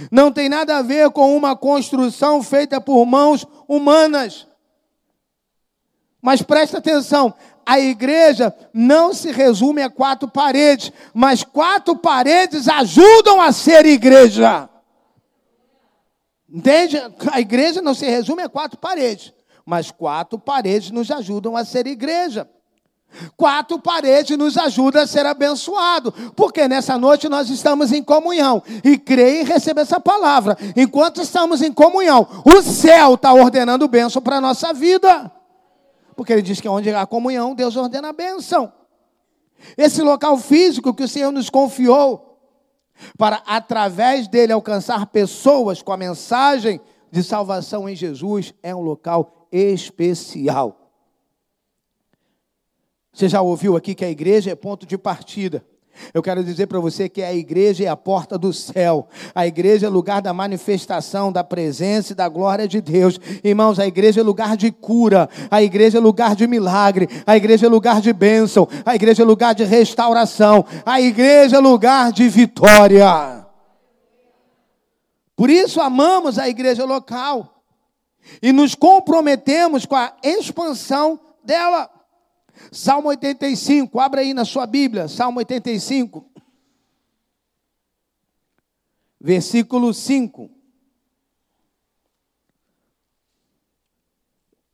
Não 0.09 0.31
tem 0.31 0.49
nada 0.49 0.77
a 0.77 0.83
ver 0.83 1.11
com 1.11 1.37
uma 1.37 1.57
construção 1.57 2.45
feita 2.45 2.81
por 2.81 3.05
mãos 3.05 3.45
humanas. 3.67 4.47
Mas 6.21 6.43
presta 6.43 6.79
atenção, 6.79 7.35
a 7.65 7.79
igreja 7.79 8.55
não 8.73 9.13
se 9.13 9.31
resume 9.31 9.83
a 9.83 9.91
quatro 9.91 10.27
paredes, 10.27 10.91
mas 11.15 11.45
quatro 11.45 11.95
paredes 11.95 12.67
ajudam 12.67 13.41
a 13.41 13.53
ser 13.53 13.85
igreja. 13.85 14.69
Entende? 16.49 16.97
A 17.31 17.41
igreja 17.41 17.83
não 17.83 17.93
se 17.93 18.07
resume 18.07 18.43
a 18.43 18.49
quatro 18.49 18.79
paredes, 18.79 19.35
mas 19.67 19.91
quatro 19.91 20.39
paredes 20.39 20.91
nos 20.91 21.11
ajudam 21.11 21.57
a 21.57 21.65
ser 21.65 21.87
igreja. 21.87 22.49
Quatro 23.37 23.79
paredes 23.79 24.37
nos 24.37 24.57
ajudam 24.57 25.03
a 25.03 25.07
ser 25.07 25.25
abençoado, 25.25 26.13
porque 26.35 26.67
nessa 26.69 26.99
noite 26.99 27.29
nós 27.29 27.49
estamos 27.49 27.93
em 27.93 28.03
comunhão 28.03 28.63
e 28.83 28.99
creio 28.99 29.43
em 29.43 29.45
receber 29.45 29.83
essa 29.83 30.01
palavra. 30.01 30.57
Enquanto 30.75 31.21
estamos 31.21 31.63
em 31.63 31.73
comunhão, 31.73 32.27
o 32.45 32.63
céu 32.63 33.15
está 33.15 33.33
ordenando 33.33 33.89
bênção 33.89 34.21
para 34.21 34.37
a 34.37 34.41
nossa 34.41 34.73
vida 34.73 35.31
porque 36.19 36.33
ele 36.33 36.43
diz 36.43 36.61
que 36.61 36.69
onde 36.69 36.93
há 36.93 37.07
comunhão, 37.07 37.55
Deus 37.55 37.77
ordena 37.77 38.09
a 38.09 38.13
bênção. 38.13 38.73
Esse 39.77 40.03
local 40.03 40.37
físico 40.37 40.93
que 40.93 41.05
o 41.05 41.09
Senhor 41.09 41.31
nos 41.31 41.49
confiou, 41.49 42.41
para 43.17 43.37
através 43.47 44.27
dele 44.27 44.53
alcançar 44.53 45.07
pessoas 45.07 45.81
com 45.81 45.93
a 45.93 45.97
mensagem 45.97 46.81
de 47.09 47.23
salvação 47.23 47.89
em 47.89 47.95
Jesus, 47.95 48.53
é 48.65 48.75
um 48.75 48.81
local 48.81 49.47
especial. 49.53 50.91
Você 53.13 53.29
já 53.29 53.41
ouviu 53.41 53.77
aqui 53.77 53.95
que 53.95 54.05
a 54.05 54.11
igreja 54.11 54.51
é 54.51 54.57
ponto 54.57 54.85
de 54.85 54.99
partida. 54.99 55.65
Eu 56.13 56.23
quero 56.23 56.43
dizer 56.43 56.67
para 56.67 56.81
você 56.81 57.09
que 57.09 57.23
a 57.23 57.33
igreja 57.35 57.85
é 57.85 57.89
a 57.89 57.97
porta 57.97 58.39
do 58.39 58.53
céu. 58.53 59.09
A 59.35 59.47
igreja 59.47 59.87
é 59.87 59.91
lugar 59.91 60.23
da 60.23 60.33
manifestação, 60.33 61.33
da 61.33 61.45
presença 61.45 62.13
e 62.13 62.17
da 62.17 62.29
glória 62.29 62.67
de 62.67 62.81
Deus. 62.81 63.19
Irmãos, 63.43 63.79
a 63.79 63.87
igreja 63.87 64.21
é 64.21 64.25
lugar 64.25 64.57
de 64.57 64.71
cura. 64.71 65.29
A 65.51 65.63
igreja 65.63 65.99
é 65.99 66.01
lugar 66.01 66.35
de 66.35 66.47
milagre. 66.47 67.09
A 67.27 67.37
igreja 67.37 67.67
é 67.67 67.69
lugar 67.69 68.01
de 68.01 68.13
bênção. 68.13 68.69
A 68.85 68.95
igreja 68.95 69.23
é 69.23 69.27
lugar 69.27 69.55
de 69.55 69.65
restauração. 69.65 70.65
A 70.85 71.01
igreja 71.01 71.57
é 71.57 71.61
lugar 71.61 72.13
de 72.13 72.29
vitória. 72.29 73.47
Por 75.37 75.51
isso 75.51 75.81
amamos 75.81 76.39
a 76.39 76.49
igreja 76.49 76.85
local 76.85 77.63
e 78.43 78.53
nos 78.53 78.75
comprometemos 78.75 79.87
com 79.87 79.95
a 79.95 80.13
expansão 80.23 81.21
dela. 81.45 81.89
Salmo 82.73 83.09
85, 83.09 83.99
abra 84.01 84.21
aí 84.21 84.35
na 84.35 84.45
sua 84.45 84.67
Bíblia, 84.67 85.09
Salmo 85.09 85.39
85, 85.39 86.31
versículo 89.21 89.93
5. 89.93 90.51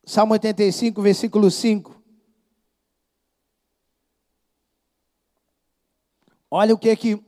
Salmo 0.05 0.35
85, 0.35 1.01
versículo 1.01 1.51
5. 1.51 2.03
Olha 6.51 6.75
o 6.75 6.79
que 6.79 6.91
é 6.91 6.97
que 6.97 7.21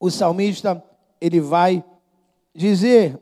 o 0.00 0.10
salmista 0.10 0.82
ele 1.20 1.40
vai 1.40 1.84
dizer. 2.54 3.20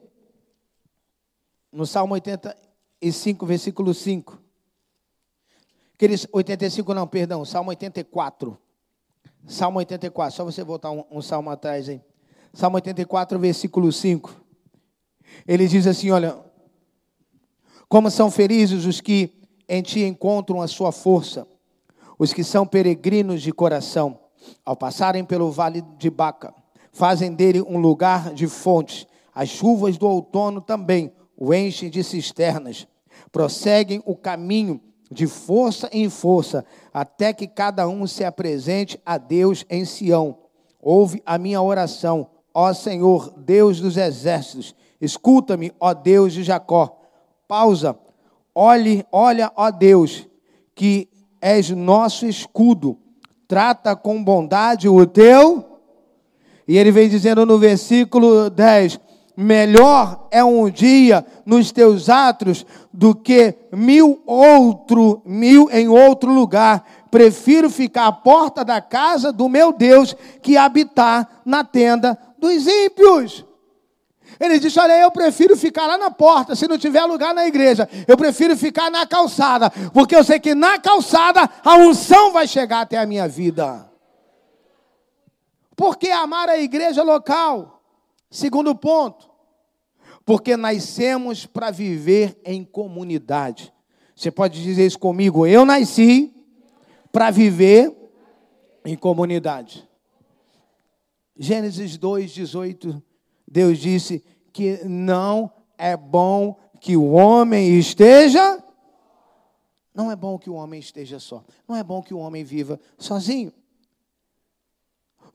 no 1.72 1.84
Salmo 1.84 2.14
85, 2.14 3.44
versículo 3.44 3.92
5. 3.92 4.45
Aqueles 5.96 6.28
85 6.30 6.92
não, 6.92 7.06
perdão, 7.06 7.42
Salmo 7.42 7.70
84. 7.70 8.58
Salmo 9.46 9.78
84, 9.78 10.36
só 10.36 10.44
você 10.44 10.62
voltar 10.62 10.90
um, 10.90 11.02
um 11.10 11.22
salmo 11.22 11.48
atrás 11.48 11.88
aí. 11.88 12.02
Salmo 12.52 12.76
84, 12.76 13.38
versículo 13.38 13.90
5. 13.90 14.38
Ele 15.48 15.66
diz 15.66 15.86
assim: 15.86 16.10
Olha, 16.10 16.38
como 17.88 18.10
são 18.10 18.30
felizes 18.30 18.84
os 18.84 19.00
que 19.00 19.40
em 19.66 19.80
ti 19.80 20.04
encontram 20.04 20.60
a 20.60 20.68
sua 20.68 20.92
força, 20.92 21.48
os 22.18 22.34
que 22.34 22.44
são 22.44 22.66
peregrinos 22.66 23.40
de 23.40 23.50
coração, 23.50 24.20
ao 24.66 24.76
passarem 24.76 25.24
pelo 25.24 25.50
vale 25.50 25.80
de 25.96 26.10
Baca, 26.10 26.54
fazem 26.92 27.32
dele 27.32 27.62
um 27.62 27.78
lugar 27.78 28.34
de 28.34 28.46
fontes. 28.46 29.06
As 29.34 29.48
chuvas 29.48 29.96
do 29.96 30.06
outono 30.06 30.60
também 30.60 31.10
o 31.34 31.54
enchem 31.54 31.88
de 31.88 32.04
cisternas. 32.04 32.86
Prosseguem 33.32 34.02
o 34.04 34.14
caminho 34.14 34.78
de 35.10 35.26
força 35.26 35.88
em 35.92 36.08
força, 36.08 36.64
até 36.92 37.32
que 37.32 37.46
cada 37.46 37.88
um 37.88 38.06
se 38.06 38.24
apresente 38.24 39.00
a 39.04 39.18
Deus 39.18 39.64
em 39.70 39.84
Sião. 39.84 40.38
Ouve 40.80 41.22
a 41.24 41.38
minha 41.38 41.60
oração, 41.60 42.28
ó 42.52 42.72
Senhor, 42.72 43.32
Deus 43.36 43.80
dos 43.80 43.96
exércitos. 43.96 44.74
Escuta-me, 45.00 45.72
ó 45.78 45.92
Deus 45.92 46.32
de 46.32 46.42
Jacó. 46.42 46.98
Pausa. 47.46 47.98
Olhe, 48.54 49.04
olha, 49.12 49.52
ó 49.54 49.70
Deus, 49.70 50.26
que 50.74 51.08
és 51.40 51.70
nosso 51.70 52.26
escudo. 52.26 52.98
Trata 53.46 53.94
com 53.94 54.22
bondade 54.22 54.88
o 54.88 55.06
teu. 55.06 55.78
E 56.66 56.76
ele 56.76 56.90
vem 56.90 57.08
dizendo 57.08 57.46
no 57.46 57.58
versículo 57.58 58.50
10: 58.50 58.98
melhor 59.36 60.28
é 60.30 60.42
um 60.42 60.70
dia 60.70 61.24
nos 61.44 61.70
teus 61.70 62.08
atos 62.08 62.64
do 62.92 63.14
que 63.14 63.54
mil 63.70 64.22
outro, 64.24 65.22
mil 65.26 65.68
em 65.70 65.88
outro 65.88 66.32
lugar. 66.32 66.84
Prefiro 67.10 67.68
ficar 67.68 68.06
à 68.06 68.12
porta 68.12 68.64
da 68.64 68.80
casa 68.80 69.30
do 69.30 69.48
meu 69.48 69.72
Deus 69.72 70.16
que 70.40 70.56
habitar 70.56 71.42
na 71.44 71.62
tenda 71.62 72.18
dos 72.38 72.66
ímpios. 72.66 73.44
Ele 74.40 74.58
disse: 74.58 74.78
Olha, 74.78 74.98
eu 74.98 75.10
prefiro 75.10 75.56
ficar 75.56 75.86
lá 75.86 75.96
na 75.96 76.10
porta, 76.10 76.54
se 76.54 76.66
não 76.66 76.78
tiver 76.78 77.04
lugar 77.04 77.34
na 77.34 77.46
igreja. 77.46 77.88
Eu 78.06 78.16
prefiro 78.16 78.56
ficar 78.56 78.90
na 78.90 79.06
calçada, 79.06 79.70
porque 79.92 80.16
eu 80.16 80.24
sei 80.24 80.40
que 80.40 80.54
na 80.54 80.78
calçada 80.78 81.48
a 81.64 81.76
unção 81.76 82.32
vai 82.32 82.46
chegar 82.46 82.82
até 82.82 82.98
a 82.98 83.06
minha 83.06 83.28
vida. 83.28 83.88
Por 85.74 85.96
que 85.96 86.10
amar 86.10 86.48
a 86.48 86.58
igreja 86.58 87.02
local? 87.02 87.75
Segundo 88.36 88.74
ponto, 88.74 89.30
porque 90.22 90.58
nascemos 90.58 91.46
para 91.46 91.70
viver 91.70 92.38
em 92.44 92.62
comunidade. 92.62 93.72
Você 94.14 94.30
pode 94.30 94.62
dizer 94.62 94.84
isso 94.84 94.98
comigo? 94.98 95.46
Eu 95.46 95.64
nasci 95.64 96.34
para 97.10 97.30
viver 97.30 97.96
em 98.84 98.94
comunidade. 98.94 99.88
Gênesis 101.34 101.96
2, 101.96 102.30
18, 102.30 103.02
Deus 103.48 103.78
disse 103.78 104.22
que 104.52 104.84
não 104.84 105.50
é 105.78 105.96
bom 105.96 106.58
que 106.78 106.94
o 106.94 107.12
homem 107.12 107.78
esteja. 107.78 108.62
Não 109.94 110.12
é 110.12 110.14
bom 110.14 110.38
que 110.38 110.50
o 110.50 110.54
homem 110.56 110.78
esteja 110.78 111.18
só. 111.18 111.42
Não 111.66 111.74
é 111.74 111.82
bom 111.82 112.02
que 112.02 112.12
o 112.12 112.18
homem 112.18 112.44
viva 112.44 112.78
sozinho. 112.98 113.50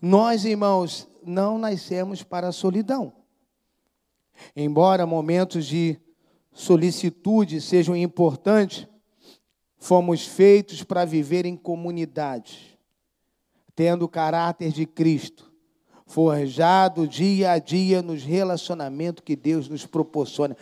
Nós, 0.02 0.46
irmãos, 0.46 1.08
não 1.24 1.60
nascemos 1.60 2.24
para 2.24 2.48
a 2.48 2.52
solidão. 2.52 3.14
Embora 4.56 5.06
momentos 5.06 5.66
de 5.68 6.00
solicitude 6.52 7.62
sejam 7.62 7.96
importantes, 7.96 8.88
fomos 9.78 10.26
feitos 10.26 10.84
para 10.84 11.06
viver 11.06 11.46
em 11.46 11.56
comunidade, 11.56 12.80
tendo 13.76 14.06
o 14.06 14.10
caráter 14.10 14.72
de 14.72 14.86
Cristo, 14.88 15.52
forjado 16.06 17.08
dia 17.08 17.52
a 17.52 17.60
dia 17.60 18.02
nos 18.02 18.24
relacionamentos 18.24 19.24
que 19.24 19.36
Deus 19.36 19.70
nos 19.70 19.86
proporciona. 19.86 20.58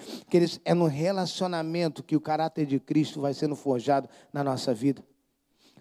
É 0.66 0.74
no 0.74 0.86
relacionamento 0.86 2.04
que 2.04 2.16
o 2.16 2.22
caráter 2.22 2.66
de 2.66 2.80
Cristo 2.80 3.22
vai 3.22 3.34
sendo 3.34 3.56
forjado 3.56 4.10
na 4.32 4.44
nossa 4.44 4.74
vida. 4.74 5.04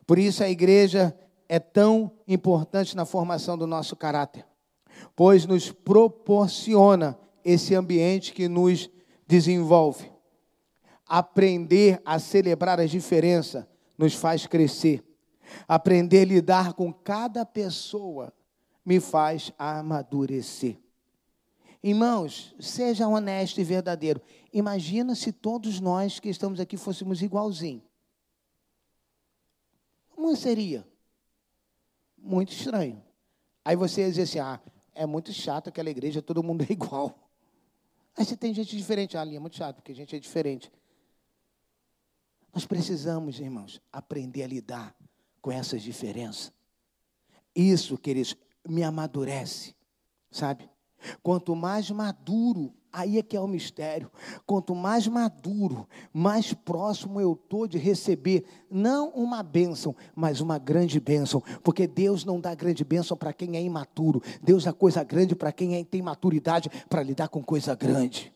Por 0.06 0.18
isso 0.18 0.42
a 0.42 0.48
igreja 0.48 1.14
é 1.48 1.58
tão 1.58 2.12
importante 2.26 2.94
na 2.94 3.04
formação 3.04 3.56
do 3.56 3.66
nosso 3.66 3.96
caráter, 3.96 4.44
pois 5.16 5.46
nos 5.46 5.72
proporciona 5.72 7.18
esse 7.44 7.74
ambiente 7.74 8.32
que 8.32 8.48
nos 8.48 8.90
desenvolve. 9.26 10.12
Aprender 11.06 12.02
a 12.04 12.18
celebrar 12.18 12.78
as 12.78 12.90
diferenças 12.90 13.64
nos 13.96 14.14
faz 14.14 14.46
crescer. 14.46 15.02
Aprender 15.66 16.22
a 16.22 16.26
lidar 16.26 16.72
com 16.74 16.92
cada 16.92 17.46
pessoa 17.46 18.32
me 18.84 19.00
faz 19.00 19.50
amadurecer. 19.58 20.78
Irmãos, 21.82 22.54
seja 22.60 23.08
honesto 23.08 23.60
e 23.60 23.64
verdadeiro. 23.64 24.20
Imagina 24.52 25.14
se 25.14 25.32
todos 25.32 25.80
nós 25.80 26.20
que 26.20 26.28
estamos 26.28 26.60
aqui 26.60 26.76
fôssemos 26.76 27.22
igualzinho. 27.22 27.82
Como 30.10 30.34
seria? 30.36 30.86
Muito 32.18 32.52
estranho. 32.52 33.02
Aí 33.64 33.76
você 33.76 34.02
ia 34.02 34.08
dizer 34.08 34.22
assim: 34.22 34.38
ah, 34.38 34.60
é 34.94 35.06
muito 35.06 35.32
chato 35.32 35.68
aquela 35.68 35.90
igreja, 35.90 36.20
todo 36.20 36.42
mundo 36.42 36.62
é 36.68 36.70
igual. 36.72 37.30
Aí 38.16 38.24
você 38.24 38.36
tem 38.36 38.52
gente 38.52 38.76
diferente. 38.76 39.16
Ah, 39.16 39.20
ali 39.20 39.36
é 39.36 39.38
muito 39.38 39.56
chato, 39.56 39.76
porque 39.76 39.92
a 39.92 39.94
gente 39.94 40.14
é 40.14 40.18
diferente. 40.18 40.70
Nós 42.52 42.66
precisamos, 42.66 43.38
irmãos, 43.38 43.80
aprender 43.92 44.42
a 44.42 44.46
lidar 44.46 44.96
com 45.40 45.52
essas 45.52 45.82
diferenças. 45.82 46.52
Isso, 47.54 47.96
queridos, 47.96 48.36
me 48.66 48.82
amadurece, 48.82 49.74
sabe? 50.30 50.68
Quanto 51.22 51.54
mais 51.54 51.90
maduro 51.90 52.72
Aí 52.92 53.18
é 53.18 53.22
que 53.22 53.36
é 53.36 53.40
o 53.40 53.46
mistério. 53.46 54.10
Quanto 54.46 54.74
mais 54.74 55.06
maduro, 55.06 55.86
mais 56.12 56.54
próximo 56.54 57.20
eu 57.20 57.34
estou 57.34 57.68
de 57.68 57.76
receber, 57.76 58.44
não 58.70 59.10
uma 59.10 59.42
bênção, 59.42 59.94
mas 60.14 60.40
uma 60.40 60.58
grande 60.58 60.98
bênção. 60.98 61.42
Porque 61.62 61.86
Deus 61.86 62.24
não 62.24 62.40
dá 62.40 62.54
grande 62.54 62.84
bênção 62.84 63.16
para 63.16 63.32
quem 63.32 63.56
é 63.56 63.62
imaturo. 63.62 64.22
Deus 64.42 64.64
dá 64.64 64.72
coisa 64.72 65.04
grande 65.04 65.36
para 65.36 65.52
quem 65.52 65.76
é, 65.76 65.84
tem 65.84 66.00
maturidade 66.00 66.70
para 66.88 67.02
lidar 67.02 67.28
com 67.28 67.42
coisa 67.42 67.74
grande. 67.74 68.34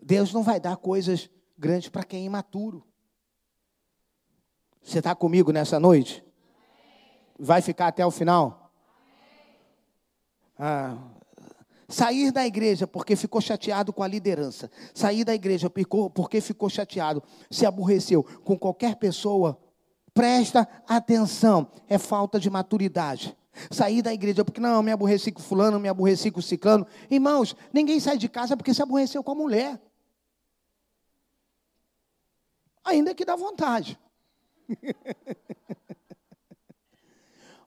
Deus 0.00 0.32
não 0.32 0.44
vai 0.44 0.60
dar 0.60 0.76
coisas 0.76 1.28
grandes 1.58 1.88
para 1.88 2.04
quem 2.04 2.22
é 2.22 2.24
imaturo. 2.24 2.86
Você 4.80 4.98
está 4.98 5.12
comigo 5.16 5.50
nessa 5.50 5.80
noite? 5.80 6.24
Vai 7.36 7.60
ficar 7.60 7.88
até 7.88 8.06
o 8.06 8.10
final? 8.12 8.65
Ah, 10.58 10.96
Sair 11.88 12.32
da 12.32 12.44
igreja 12.44 12.86
porque 12.86 13.14
ficou 13.14 13.40
chateado 13.40 13.92
com 13.92 14.02
a 14.02 14.08
liderança. 14.08 14.70
Sair 14.92 15.24
da 15.24 15.34
igreja 15.34 15.70
porque 16.12 16.40
ficou 16.40 16.68
chateado, 16.68 17.22
se 17.50 17.64
aborreceu 17.64 18.24
com 18.44 18.58
qualquer 18.58 18.96
pessoa. 18.96 19.58
Presta 20.12 20.66
atenção, 20.88 21.70
é 21.88 21.96
falta 21.98 22.40
de 22.40 22.50
maturidade. 22.50 23.36
Sair 23.70 24.02
da 24.02 24.12
igreja 24.12 24.44
porque 24.44 24.60
não, 24.60 24.82
me 24.82 24.90
aborreci 24.90 25.30
com 25.30 25.40
fulano, 25.40 25.78
me 25.78 25.88
aborreci 25.88 26.30
com 26.30 26.42
ciclano. 26.42 26.86
Irmãos, 27.10 27.54
ninguém 27.72 28.00
sai 28.00 28.18
de 28.18 28.28
casa 28.28 28.56
porque 28.56 28.74
se 28.74 28.82
aborreceu 28.82 29.22
com 29.22 29.32
a 29.32 29.36
mulher. 29.36 29.80
Ainda 32.84 33.14
que 33.14 33.24
dá 33.24 33.36
vontade. 33.36 33.98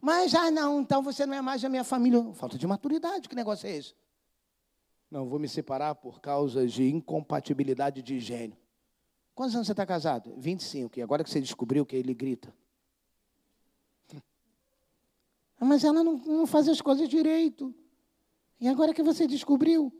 Mas, 0.01 0.33
ah, 0.33 0.49
não, 0.49 0.81
então 0.81 1.01
você 1.01 1.25
não 1.25 1.33
é 1.33 1.41
mais 1.41 1.63
a 1.63 1.69
minha 1.69 1.83
família. 1.83 2.23
Falta 2.33 2.57
de 2.57 2.65
maturidade, 2.65 3.27
que 3.27 3.35
negócio 3.35 3.67
é 3.67 3.75
esse? 3.75 3.93
Não, 5.11 5.27
vou 5.27 5.39
me 5.39 5.47
separar 5.47 5.95
por 5.95 6.21
causa 6.21 6.65
de 6.67 6.89
incompatibilidade 6.89 8.01
de 8.01 8.19
gênio. 8.19 8.57
Quantos 9.33 9.55
anos 9.55 9.67
você 9.67 9.73
está 9.73 9.85
casado? 9.85 10.33
25. 10.37 10.99
E 10.99 11.01
agora 11.01 11.23
que 11.23 11.29
você 11.29 11.41
descobriu 11.41 11.85
que 11.85 11.95
ele 11.95 12.13
grita. 12.13 12.53
Mas 15.59 15.83
ela 15.83 16.03
não, 16.03 16.17
não 16.17 16.45
faz 16.45 16.69
as 16.69 16.79
coisas 16.79 17.09
direito. 17.09 17.73
E 18.59 18.67
agora 18.67 18.93
que 18.93 19.01
você 19.01 19.25
descobriu? 19.25 19.91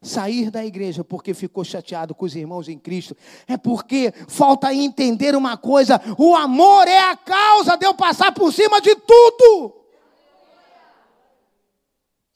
Sair 0.00 0.50
da 0.50 0.64
igreja 0.64 1.02
porque 1.02 1.34
ficou 1.34 1.64
chateado 1.64 2.14
com 2.14 2.24
os 2.24 2.36
irmãos 2.36 2.68
em 2.68 2.78
Cristo 2.78 3.16
é 3.46 3.56
porque 3.56 4.12
falta 4.28 4.72
entender 4.72 5.34
uma 5.34 5.56
coisa: 5.56 6.00
o 6.16 6.36
amor 6.36 6.86
é 6.86 7.10
a 7.10 7.16
causa 7.16 7.76
de 7.76 7.84
eu 7.84 7.94
passar 7.94 8.32
por 8.32 8.52
cima 8.52 8.80
de 8.80 8.94
tudo. 8.94 9.74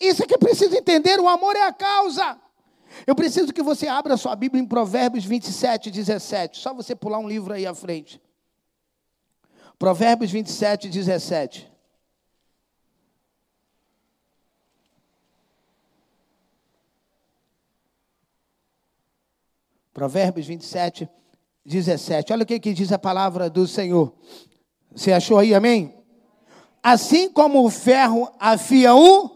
Isso 0.00 0.24
é 0.24 0.26
que 0.26 0.34
eu 0.34 0.38
preciso 0.38 0.74
entender: 0.74 1.20
o 1.20 1.28
amor 1.28 1.54
é 1.56 1.62
a 1.62 1.72
causa. 1.72 2.36
Eu 3.06 3.14
preciso 3.14 3.52
que 3.52 3.62
você 3.62 3.88
abra 3.88 4.16
sua 4.16 4.36
Bíblia 4.36 4.62
em 4.62 4.66
Provérbios 4.66 5.24
27, 5.24 5.90
17. 5.90 6.58
Só 6.58 6.74
você 6.74 6.94
pular 6.94 7.18
um 7.18 7.28
livro 7.28 7.54
aí 7.54 7.66
à 7.66 7.74
frente. 7.74 8.20
Provérbios 9.78 10.30
27, 10.30 10.88
17. 10.88 11.71
Provérbios 19.92 20.46
27, 20.46 21.09
17. 21.64 22.33
Olha 22.33 22.42
o 22.42 22.46
que, 22.46 22.59
que 22.59 22.72
diz 22.72 22.92
a 22.92 22.98
palavra 22.98 23.50
do 23.50 23.66
Senhor. 23.66 24.12
Você 24.94 25.12
achou 25.12 25.38
aí, 25.38 25.55
amém? 25.55 25.94
Assim 26.83 27.31
como 27.31 27.64
o 27.64 27.70
ferro 27.70 28.31
afia 28.40 28.94
o, 28.94 29.31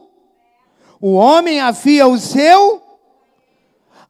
o 1.01 1.13
homem 1.13 1.61
afia 1.61 2.07
o 2.07 2.19
seu 2.19 2.83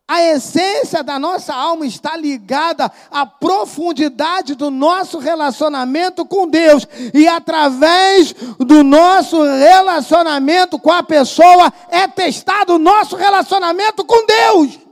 a 0.09 0.23
essência 0.23 1.03
da 1.03 1.19
nossa 1.19 1.53
alma 1.53 1.85
está 1.85 2.17
ligada 2.17 2.91
à 3.11 3.27
profundidade 3.27 4.55
do 4.55 4.71
nosso 4.71 5.19
relacionamento 5.19 6.25
com 6.25 6.47
Deus. 6.47 6.87
E 7.13 7.27
através 7.27 8.33
do 8.57 8.85
nosso 8.85 9.43
relacionamento 9.43 10.79
com 10.79 10.93
a 10.93 11.03
pessoa 11.03 11.73
é 11.91 12.07
testado 12.07 12.77
o 12.77 12.79
nosso 12.79 13.17
relacionamento 13.17 14.05
com 14.05 14.25
Deus. 14.25 14.86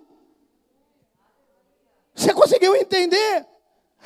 Você 2.14 2.32
conseguiu 2.32 2.76
entender? 2.76 3.46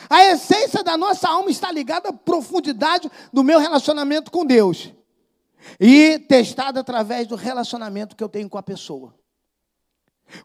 A 0.09 0.25
essência 0.27 0.83
da 0.83 0.97
nossa 0.97 1.29
alma 1.29 1.51
está 1.51 1.73
ligada 1.73 2.11
à 2.11 2.13
profundidade 2.13 3.11
do 3.33 3.43
meu 3.43 3.59
relacionamento 3.59 4.31
com 4.31 4.47
Deus. 4.47 4.93
E 5.79 6.19
testada 6.21 6.81
através 6.81 7.27
do 7.27 7.35
relacionamento 7.35 8.15
que 8.15 8.23
eu 8.23 8.29
tenho 8.29 8.49
com 8.49 8.59
a 8.59 8.63
pessoa. 8.63 9.15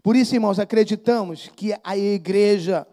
Por 0.02 0.16
isso, 0.16 0.34
irmãos, 0.34 0.60
acreditamos 0.60 1.50
que 1.56 1.76
a 1.84 1.98
igreja, 1.98 2.88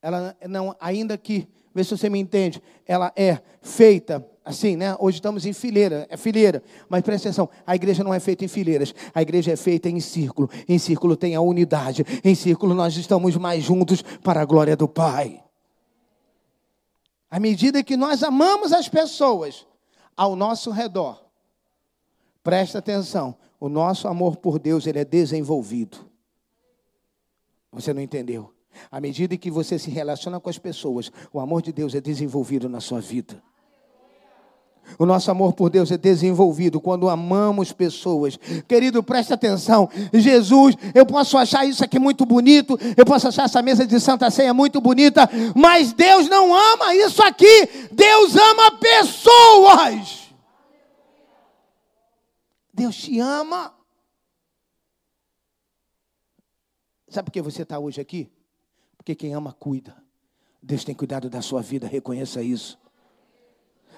ela 0.00 0.36
não, 0.48 0.76
ainda 0.80 1.16
que, 1.16 1.48
vê 1.74 1.84
se 1.84 1.96
você 1.96 2.08
me 2.08 2.18
entende, 2.18 2.62
ela 2.86 3.12
é 3.16 3.40
feita 3.60 4.26
assim, 4.44 4.76
né? 4.76 4.96
Hoje 4.98 5.18
estamos 5.18 5.46
em 5.46 5.52
fileira, 5.52 6.06
é 6.10 6.16
fileira, 6.16 6.62
mas 6.88 7.02
presta 7.02 7.28
atenção, 7.28 7.48
a 7.66 7.74
igreja 7.74 8.02
não 8.02 8.12
é 8.12 8.20
feita 8.20 8.44
em 8.44 8.48
fileiras, 8.48 8.94
a 9.14 9.22
igreja 9.22 9.52
é 9.52 9.56
feita 9.56 9.88
em 9.88 10.00
círculo. 10.00 10.50
Em 10.68 10.78
círculo 10.78 11.16
tem 11.16 11.34
a 11.34 11.40
unidade, 11.40 12.04
em 12.24 12.34
círculo 12.34 12.74
nós 12.74 12.96
estamos 12.96 13.36
mais 13.36 13.62
juntos 13.62 14.02
para 14.02 14.40
a 14.40 14.44
glória 14.44 14.76
do 14.76 14.88
Pai. 14.88 15.42
À 17.30 17.40
medida 17.40 17.82
que 17.82 17.96
nós 17.96 18.22
amamos 18.22 18.72
as 18.72 18.88
pessoas 18.88 19.66
ao 20.16 20.36
nosso 20.36 20.70
redor, 20.70 21.24
presta 22.42 22.78
atenção, 22.78 23.36
o 23.58 23.68
nosso 23.68 24.08
amor 24.08 24.36
por 24.36 24.58
Deus 24.58 24.86
ele 24.86 24.98
é 24.98 25.04
desenvolvido. 25.04 26.10
Você 27.70 27.94
não 27.94 28.02
entendeu? 28.02 28.52
À 28.90 29.00
medida 29.00 29.36
que 29.36 29.50
você 29.50 29.78
se 29.78 29.90
relaciona 29.90 30.40
com 30.40 30.50
as 30.50 30.58
pessoas, 30.58 31.10
o 31.32 31.40
amor 31.40 31.62
de 31.62 31.72
Deus 31.72 31.94
é 31.94 32.00
desenvolvido 32.00 32.68
na 32.68 32.80
sua 32.80 33.00
vida. 33.00 33.42
O 34.98 35.06
nosso 35.06 35.30
amor 35.30 35.54
por 35.54 35.70
Deus 35.70 35.90
é 35.90 35.96
desenvolvido 35.96 36.80
quando 36.80 37.08
amamos 37.08 37.72
pessoas. 37.72 38.36
Querido, 38.68 39.02
preste 39.02 39.32
atenção. 39.32 39.88
Jesus, 40.12 40.76
eu 40.94 41.06
posso 41.06 41.38
achar 41.38 41.64
isso 41.64 41.82
aqui 41.82 41.98
muito 41.98 42.26
bonito, 42.26 42.78
eu 42.96 43.04
posso 43.04 43.28
achar 43.28 43.44
essa 43.44 43.62
mesa 43.62 43.86
de 43.86 43.98
Santa 43.98 44.30
Ceia 44.30 44.52
muito 44.52 44.80
bonita, 44.80 45.28
mas 45.54 45.92
Deus 45.92 46.28
não 46.28 46.54
ama 46.54 46.94
isso 46.94 47.22
aqui. 47.22 47.68
Deus 47.92 48.36
ama 48.36 48.72
pessoas. 48.72 50.22
Deus 52.74 52.96
te 52.96 53.18
ama. 53.18 53.74
Sabe 57.08 57.26
por 57.26 57.32
que 57.32 57.42
você 57.42 57.62
está 57.62 57.78
hoje 57.78 58.00
aqui? 58.00 58.30
Porque 59.02 59.16
quem 59.16 59.34
ama, 59.34 59.52
cuida. 59.52 59.96
Deus 60.62 60.84
tem 60.84 60.94
cuidado 60.94 61.28
da 61.28 61.42
sua 61.42 61.60
vida, 61.60 61.88
reconheça 61.88 62.40
isso. 62.40 62.78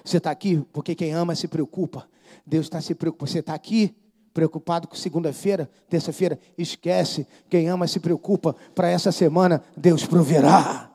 Você 0.03 0.17
está 0.17 0.31
aqui 0.31 0.65
porque 0.73 0.95
quem 0.95 1.13
ama 1.13 1.35
se 1.35 1.47
preocupa. 1.47 2.09
Deus 2.43 2.65
está 2.65 2.81
se 2.81 2.95
preocupando. 2.95 3.29
Você 3.29 3.37
está 3.37 3.53
aqui 3.53 3.95
preocupado 4.33 4.87
com 4.87 4.95
segunda-feira, 4.95 5.69
terça-feira. 5.87 6.39
Esquece. 6.57 7.27
Quem 7.47 7.69
ama 7.69 7.87
se 7.87 7.99
preocupa. 7.99 8.55
Para 8.73 8.89
essa 8.89 9.11
semana, 9.11 9.63
Deus 9.77 10.07
proverá. 10.07 10.91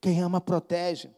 Quem 0.00 0.20
ama, 0.20 0.40
protege. 0.40 1.14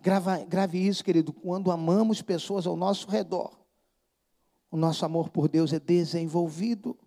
Grava, 0.00 0.38
grave 0.38 0.84
isso, 0.84 1.04
querido. 1.04 1.32
Quando 1.32 1.70
amamos 1.70 2.20
pessoas 2.20 2.66
ao 2.66 2.74
nosso 2.76 3.08
redor, 3.08 3.52
o 4.72 4.76
nosso 4.76 5.04
amor 5.04 5.28
por 5.30 5.46
Deus 5.46 5.72
é 5.72 5.78
desenvolvido. 5.78 6.98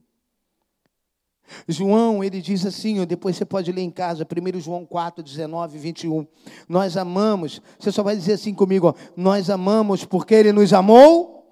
João, 1.67 2.23
ele 2.23 2.41
diz 2.41 2.65
assim, 2.65 3.05
depois 3.05 3.35
você 3.35 3.45
pode 3.45 3.71
ler 3.71 3.81
em 3.81 3.91
casa, 3.91 4.25
1 4.25 4.59
João 4.59 4.85
4, 4.85 5.23
19 5.23 5.77
e 5.77 5.79
21. 5.79 6.27
Nós 6.67 6.97
amamos, 6.97 7.61
você 7.77 7.91
só 7.91 8.01
vai 8.01 8.15
dizer 8.15 8.33
assim 8.33 8.53
comigo, 8.53 8.87
ó, 8.87 8.93
nós 9.15 9.49
amamos 9.49 10.05
porque 10.05 10.33
ele 10.33 10.51
nos 10.51 10.73
amou. 10.73 11.45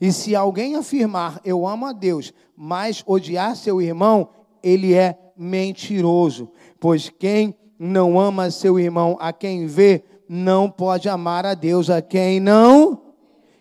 E 0.00 0.12
se 0.12 0.34
alguém 0.34 0.76
afirmar, 0.76 1.40
eu 1.44 1.66
amo 1.66 1.86
a 1.86 1.92
Deus, 1.92 2.32
mas 2.56 3.02
odiar 3.06 3.56
seu 3.56 3.80
irmão, 3.80 4.28
ele 4.62 4.94
é 4.94 5.18
mentiroso. 5.36 6.50
Pois 6.78 7.08
quem 7.08 7.54
não 7.78 8.18
ama 8.18 8.50
seu 8.50 8.78
irmão, 8.78 9.16
a 9.20 9.32
quem 9.32 9.66
vê, 9.66 10.04
não 10.28 10.70
pode 10.70 11.08
amar 11.08 11.46
a 11.46 11.54
Deus, 11.54 11.88
a 11.88 12.02
quem 12.02 12.40
não 12.40 13.06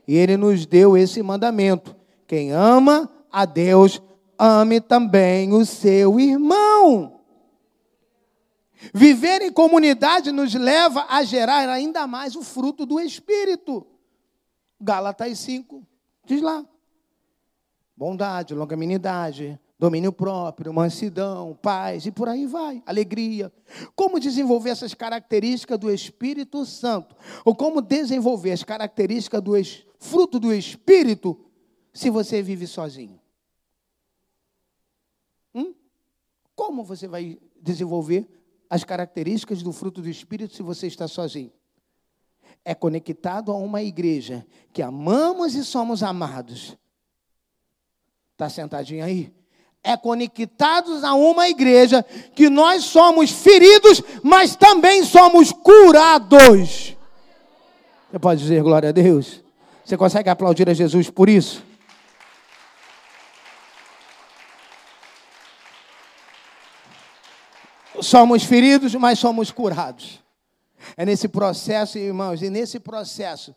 e 0.07 0.15
ele 0.15 0.37
nos 0.37 0.65
deu 0.65 0.95
esse 0.97 1.21
mandamento: 1.21 1.95
quem 2.27 2.51
ama 2.51 3.09
a 3.31 3.45
Deus, 3.45 4.01
ame 4.37 4.81
também 4.81 5.53
o 5.53 5.65
seu 5.65 6.19
irmão. 6.19 7.21
Viver 8.93 9.41
em 9.41 9.51
comunidade 9.51 10.31
nos 10.31 10.53
leva 10.53 11.05
a 11.09 11.23
gerar 11.23 11.69
ainda 11.69 12.05
mais 12.05 12.35
o 12.35 12.43
fruto 12.43 12.85
do 12.85 12.99
Espírito. 12.99 13.85
Gálatas 14.79 15.39
5, 15.39 15.85
diz 16.25 16.41
lá. 16.41 16.65
Bondade, 17.95 18.53
longanimidade, 18.53 19.59
domínio 19.79 20.11
próprio, 20.11 20.73
mansidão, 20.73 21.57
paz 21.61 22.05
e 22.05 22.11
por 22.11 22.27
aí 22.27 22.45
vai, 22.45 22.83
alegria. 22.85 23.51
Como 23.95 24.19
desenvolver 24.19 24.71
essas 24.71 24.93
características 24.93 25.77
do 25.79 25.91
Espírito 25.91 26.65
Santo? 26.65 27.15
Ou 27.43 27.55
como 27.55 27.81
desenvolver 27.81 28.51
as 28.51 28.63
características 28.63 29.41
do 29.41 29.53
fruto 29.99 30.39
do 30.39 30.53
Espírito 30.53 31.39
se 31.93 32.09
você 32.09 32.41
vive 32.41 32.67
sozinho? 32.67 33.19
Hum? 35.53 35.73
Como 36.65 36.83
você 36.83 37.07
vai 37.07 37.37
desenvolver 37.61 38.27
as 38.67 38.83
características 38.83 39.61
do 39.61 39.71
fruto 39.71 40.01
do 40.01 40.09
Espírito 40.09 40.55
se 40.55 40.63
você 40.63 40.87
está 40.87 41.07
sozinho? 41.07 41.51
É 42.65 42.73
conectado 42.73 43.51
a 43.51 43.55
uma 43.55 43.83
igreja 43.83 44.43
que 44.73 44.81
amamos 44.81 45.53
e 45.53 45.63
somos 45.63 46.01
amados. 46.01 46.75
Está 48.31 48.49
sentadinho 48.49 49.05
aí? 49.05 49.31
é 49.83 49.95
conectados 49.95 51.03
a 51.03 51.13
uma 51.13 51.47
igreja 51.47 52.03
que 52.33 52.49
nós 52.49 52.85
somos 52.85 53.29
feridos, 53.29 54.01
mas 54.23 54.55
também 54.55 55.03
somos 55.03 55.51
curados. 55.51 56.97
Você 58.09 58.17
pode 58.19 58.41
dizer 58.41 58.63
glória 58.63 58.89
a 58.89 58.91
Deus? 58.91 59.43
Você 59.85 59.95
consegue 59.95 60.27
aplaudir 60.27 60.67
a 60.67 60.73
Jesus 60.73 61.11
por 61.11 61.29
isso? 61.29 61.63
Somos 68.15 68.45
feridos, 68.45 68.95
mas 68.95 69.19
somos 69.19 69.51
curados. 69.51 70.23
É 70.95 71.05
nesse 71.05 71.27
processo, 71.27 71.97
irmãos, 71.97 72.41
e 72.41 72.49
nesse 72.49 72.79
processo, 72.79 73.53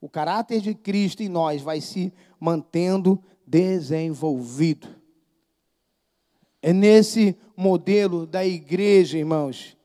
o 0.00 0.08
caráter 0.08 0.60
de 0.60 0.74
Cristo 0.74 1.22
em 1.22 1.28
nós 1.28 1.62
vai 1.62 1.80
se 1.80 2.12
mantendo 2.40 3.22
desenvolvido. 3.46 4.88
É 6.60 6.72
nesse 6.72 7.38
modelo 7.56 8.26
da 8.26 8.44
igreja, 8.44 9.16
irmãos. 9.16 9.76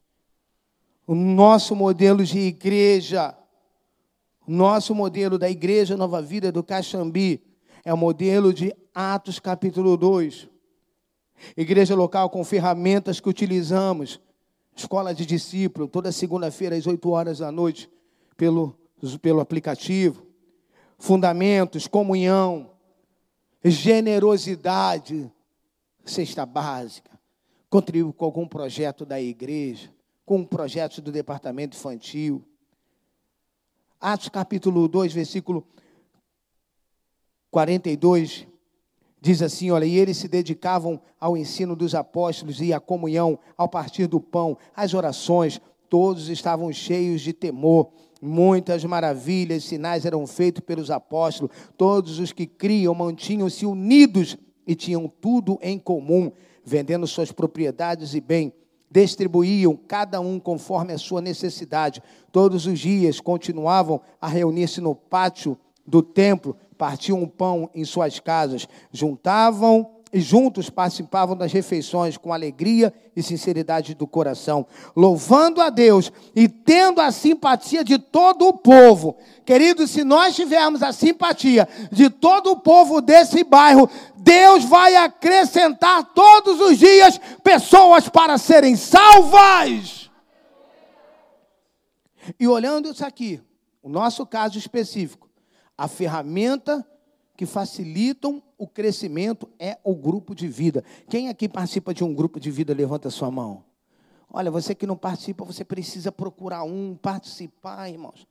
O 1.05 1.13
nosso 1.13 1.75
modelo 1.75 2.25
de 2.25 2.39
igreja, 2.39 3.37
o 4.47 4.51
nosso 4.51 4.95
modelo 4.95 5.37
da 5.37 5.51
igreja 5.51 5.95
Nova 5.95 6.19
Vida 6.19 6.51
do 6.51 6.63
Caxambi 6.63 7.43
é 7.83 7.93
o 7.93 7.97
modelo 7.97 8.51
de 8.51 8.75
Atos 8.91 9.37
capítulo 9.37 9.95
2. 9.95 10.54
Igreja 11.55 11.95
local 11.95 12.29
com 12.29 12.43
ferramentas 12.43 13.19
que 13.19 13.29
utilizamos. 13.29 14.19
Escola 14.75 15.13
de 15.13 15.25
discípulo, 15.25 15.87
toda 15.87 16.11
segunda-feira 16.11 16.75
às 16.75 16.85
8 16.85 17.09
horas 17.09 17.37
da 17.39 17.51
noite, 17.51 17.89
pelo, 18.35 18.77
pelo 19.21 19.39
aplicativo. 19.39 20.25
Fundamentos, 20.97 21.87
comunhão, 21.87 22.71
generosidade, 23.63 25.31
cesta 26.03 26.45
básica, 26.45 27.11
contribuo 27.69 28.13
com 28.13 28.25
algum 28.25 28.47
projeto 28.47 29.05
da 29.05 29.19
igreja, 29.19 29.89
com 30.25 30.37
um 30.37 30.45
projeto 30.45 31.01
do 31.01 31.11
departamento 31.11 31.75
infantil. 31.77 32.43
Atos 33.99 34.29
capítulo 34.29 34.87
2, 34.87 35.13
versículo 35.13 35.65
42, 37.49 38.45
diz 39.25 39.41
assim: 39.41 39.71
olha, 39.71 39.85
e 39.85 39.97
eles 39.97 40.17
se 40.17 40.27
dedicavam 40.27 41.01
ao 41.19 41.35
ensino 41.35 41.75
dos 41.75 41.95
apóstolos 41.95 42.61
e 42.61 42.71
à 42.71 42.79
comunhão, 42.79 43.39
ao 43.57 43.67
partir 43.67 44.05
do 44.05 44.19
pão, 44.19 44.55
às 44.75 44.93
orações, 44.93 45.59
todos 45.89 46.29
estavam 46.29 46.71
cheios 46.71 47.21
de 47.21 47.33
temor. 47.33 47.89
Muitas 48.21 48.83
maravilhas, 48.85 49.63
sinais 49.63 50.05
eram 50.05 50.27
feitos 50.27 50.63
pelos 50.63 50.91
apóstolos. 50.91 51.51
Todos 51.75 52.19
os 52.19 52.31
que 52.31 52.45
criam 52.45 52.93
mantinham-se 52.93 53.65
unidos 53.65 54.37
e 54.65 54.75
tinham 54.75 55.11
tudo 55.19 55.57
em 55.59 55.79
comum, 55.79 56.31
vendendo 56.63 57.07
suas 57.07 57.31
propriedades 57.31 58.13
e 58.13 58.21
bem, 58.21 58.53
distribuíam 58.91 59.75
cada 59.75 60.21
um 60.21 60.39
conforme 60.39 60.93
a 60.93 60.99
sua 60.99 61.19
necessidade. 61.19 62.01
Todos 62.31 62.67
os 62.67 62.79
dias 62.79 63.19
continuavam 63.19 63.99
a 64.21 64.27
reunir-se 64.27 64.79
no 64.81 64.95
pátio 64.95 65.57
do 65.85 66.01
templo, 66.01 66.55
partiam 66.77 67.21
o 67.21 67.27
pão 67.27 67.69
em 67.73 67.85
suas 67.85 68.19
casas, 68.19 68.67
juntavam 68.91 69.95
e 70.15 70.21
juntos 70.21 70.69
participavam 70.69 71.35
das 71.35 71.51
refeições 71.51 72.15
com 72.15 72.31
alegria 72.31 72.93
e 73.13 73.21
sinceridade 73.21 73.93
do 73.93 74.07
coração, 74.07 74.65
louvando 74.95 75.59
a 75.59 75.69
Deus 75.69 76.09
e 76.33 76.47
tendo 76.47 77.01
a 77.01 77.11
simpatia 77.11 77.83
de 77.83 77.99
todo 77.99 78.47
o 78.47 78.53
povo. 78.53 79.17
Queridos, 79.45 79.91
se 79.91 80.05
nós 80.05 80.33
tivermos 80.33 80.81
a 80.81 80.93
simpatia 80.93 81.67
de 81.91 82.09
todo 82.09 82.51
o 82.51 82.59
povo 82.59 83.01
desse 83.01 83.43
bairro, 83.43 83.89
Deus 84.15 84.63
vai 84.63 84.95
acrescentar 84.95 86.13
todos 86.13 86.61
os 86.61 86.77
dias 86.77 87.19
pessoas 87.43 88.07
para 88.07 88.37
serem 88.37 88.77
salvas. 88.77 90.09
E 92.39 92.47
olhando 92.47 92.89
isso 92.89 93.05
aqui, 93.05 93.41
o 93.83 93.89
nosso 93.89 94.25
caso 94.25 94.57
específico, 94.57 95.29
a 95.77 95.87
ferramenta 95.87 96.85
que 97.35 97.45
facilitam 97.45 98.41
o 98.57 98.67
crescimento 98.67 99.49
é 99.59 99.77
o 99.83 99.93
grupo 99.93 100.33
de 100.33 100.47
vida. 100.47 100.83
Quem 101.09 101.27
aqui 101.27 101.49
participa 101.49 101.93
de 101.93 102.03
um 102.03 102.13
grupo 102.13 102.39
de 102.39 102.49
vida, 102.49 102.73
levanta 102.73 103.09
sua 103.09 103.29
mão. 103.29 103.63
Olha, 104.31 104.49
você 104.49 104.73
que 104.73 104.87
não 104.87 104.95
participa, 104.95 105.43
você 105.43 105.63
precisa 105.63 106.11
procurar 106.11 106.63
um, 106.63 106.95
participar, 106.95 107.89
irmãos. 107.89 108.25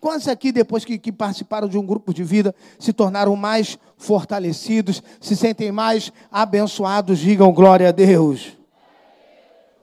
Quantos 0.00 0.28
aqui, 0.28 0.50
depois 0.50 0.84
que, 0.84 0.98
que, 0.98 1.12
participaram 1.12 1.68
de 1.68 1.76
um 1.76 1.84
grupo 1.84 2.14
de 2.14 2.24
vida, 2.24 2.54
se 2.78 2.92
tornaram 2.92 3.36
mais 3.36 3.78
fortalecidos, 3.98 5.02
se 5.20 5.36
sentem 5.36 5.70
mais 5.70 6.12
abençoados? 6.30 7.18
Digam 7.18 7.52
glória 7.52 7.88
a 7.88 7.92
Deus. 7.92 8.56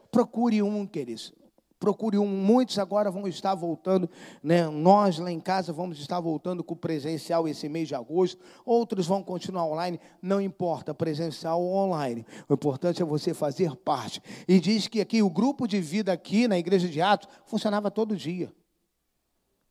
Procure 0.10 0.64
um, 0.64 0.88
queridos 0.88 1.34
procure 1.82 2.16
um. 2.20 2.28
Muitos 2.28 2.78
agora 2.78 3.10
vão 3.10 3.28
estar 3.28 3.56
voltando, 3.56 4.08
né? 4.42 4.70
nós 4.70 5.18
lá 5.18 5.32
em 5.32 5.40
casa 5.40 5.74
vamos 5.74 6.00
estar 6.00 6.20
voltando 6.20 6.64
com 6.64 6.76
o 6.76 6.78
presencial 6.78 7.48
esse 7.48 7.68
mês 7.68 7.88
de 7.88 7.96
agosto, 7.96 8.40
outros 8.64 9.08
vão 9.08 9.24
continuar 9.24 9.66
online, 9.66 10.00
não 10.22 10.40
importa, 10.40 10.94
presencial 10.94 11.60
ou 11.60 11.74
online, 11.74 12.24
o 12.48 12.54
importante 12.54 13.02
é 13.02 13.06
você 13.06 13.34
fazer 13.34 13.76
parte. 13.76 14.22
E 14.48 14.60
diz 14.60 14.88
que 14.88 15.02
aqui 15.02 15.24
o 15.24 15.30
grupo 15.30 15.68
de 15.68 15.82
vida 15.82 16.14
aqui 16.14 16.48
na 16.48 16.58
igreja 16.58 16.88
de 16.88 17.02
Atos 17.02 17.28
funcionava 17.46 17.90
todo 17.90 18.16
dia, 18.16 18.54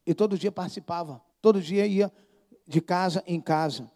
e 0.04 0.12
todo 0.12 0.36
dia 0.36 0.50
participava, 0.50 1.22
todo 1.40 1.62
dia 1.62 1.86
ia 1.86 2.12
de 2.66 2.80
casa 2.80 3.22
em 3.24 3.40
casa. 3.40 3.88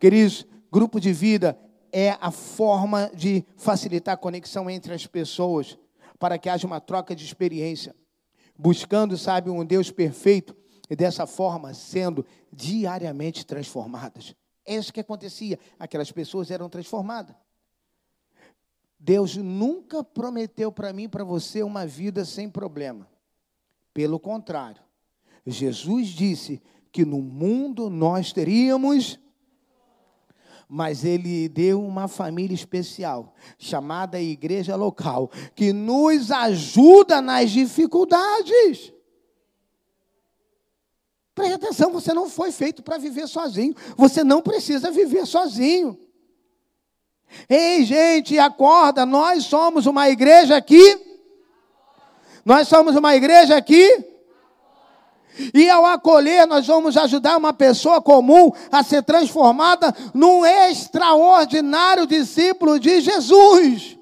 Queridos, 0.00 0.44
grupo 0.72 0.98
de 0.98 1.12
vida 1.12 1.56
é 1.92 2.18
a 2.20 2.32
forma 2.32 3.08
de 3.14 3.44
facilitar 3.56 4.14
a 4.14 4.16
conexão 4.16 4.68
entre 4.68 4.92
as 4.92 5.06
pessoas 5.06 5.78
para 6.24 6.38
que 6.38 6.48
haja 6.48 6.66
uma 6.66 6.80
troca 6.80 7.14
de 7.14 7.22
experiência, 7.22 7.94
buscando, 8.56 9.14
sabe, 9.18 9.50
um 9.50 9.62
Deus 9.62 9.90
perfeito 9.90 10.56
e 10.88 10.96
dessa 10.96 11.26
forma 11.26 11.74
sendo 11.74 12.24
diariamente 12.50 13.44
transformadas. 13.44 14.34
É 14.64 14.74
isso 14.74 14.90
que 14.90 15.00
acontecia, 15.00 15.58
aquelas 15.78 16.10
pessoas 16.10 16.50
eram 16.50 16.70
transformadas. 16.70 17.36
Deus 18.98 19.36
nunca 19.36 20.02
prometeu 20.02 20.72
para 20.72 20.94
mim 20.94 21.10
para 21.10 21.24
você 21.24 21.62
uma 21.62 21.86
vida 21.86 22.24
sem 22.24 22.48
problema. 22.48 23.06
Pelo 23.92 24.18
contrário, 24.18 24.80
Jesus 25.44 26.08
disse 26.08 26.62
que 26.90 27.04
no 27.04 27.20
mundo 27.20 27.90
nós 27.90 28.32
teríamos 28.32 29.20
mas 30.68 31.04
ele 31.04 31.48
deu 31.48 31.84
uma 31.84 32.08
família 32.08 32.54
especial, 32.54 33.34
chamada 33.58 34.20
igreja 34.20 34.76
local, 34.76 35.30
que 35.54 35.72
nos 35.72 36.30
ajuda 36.30 37.20
nas 37.20 37.50
dificuldades. 37.50 38.92
Preste 41.34 41.54
atenção, 41.54 41.90
você 41.92 42.14
não 42.14 42.28
foi 42.28 42.52
feito 42.52 42.82
para 42.82 42.96
viver 42.96 43.26
sozinho. 43.26 43.74
Você 43.96 44.22
não 44.22 44.40
precisa 44.40 44.90
viver 44.90 45.26
sozinho. 45.26 45.98
Ei, 47.48 47.84
gente, 47.84 48.38
acorda, 48.38 49.04
nós 49.04 49.44
somos 49.44 49.86
uma 49.86 50.08
igreja 50.08 50.56
aqui. 50.56 51.00
Nós 52.44 52.68
somos 52.68 52.94
uma 52.94 53.16
igreja 53.16 53.56
aqui 53.56 54.13
e 55.52 55.68
ao 55.68 55.84
acolher, 55.86 56.46
nós 56.46 56.66
vamos 56.66 56.96
ajudar 56.96 57.36
uma 57.36 57.52
pessoa 57.52 58.00
comum 58.00 58.52
a 58.70 58.82
ser 58.82 59.02
transformada 59.02 59.94
num 60.12 60.44
extraordinário 60.44 62.06
discípulo 62.06 62.78
de 62.78 63.00
Jesus. 63.00 63.96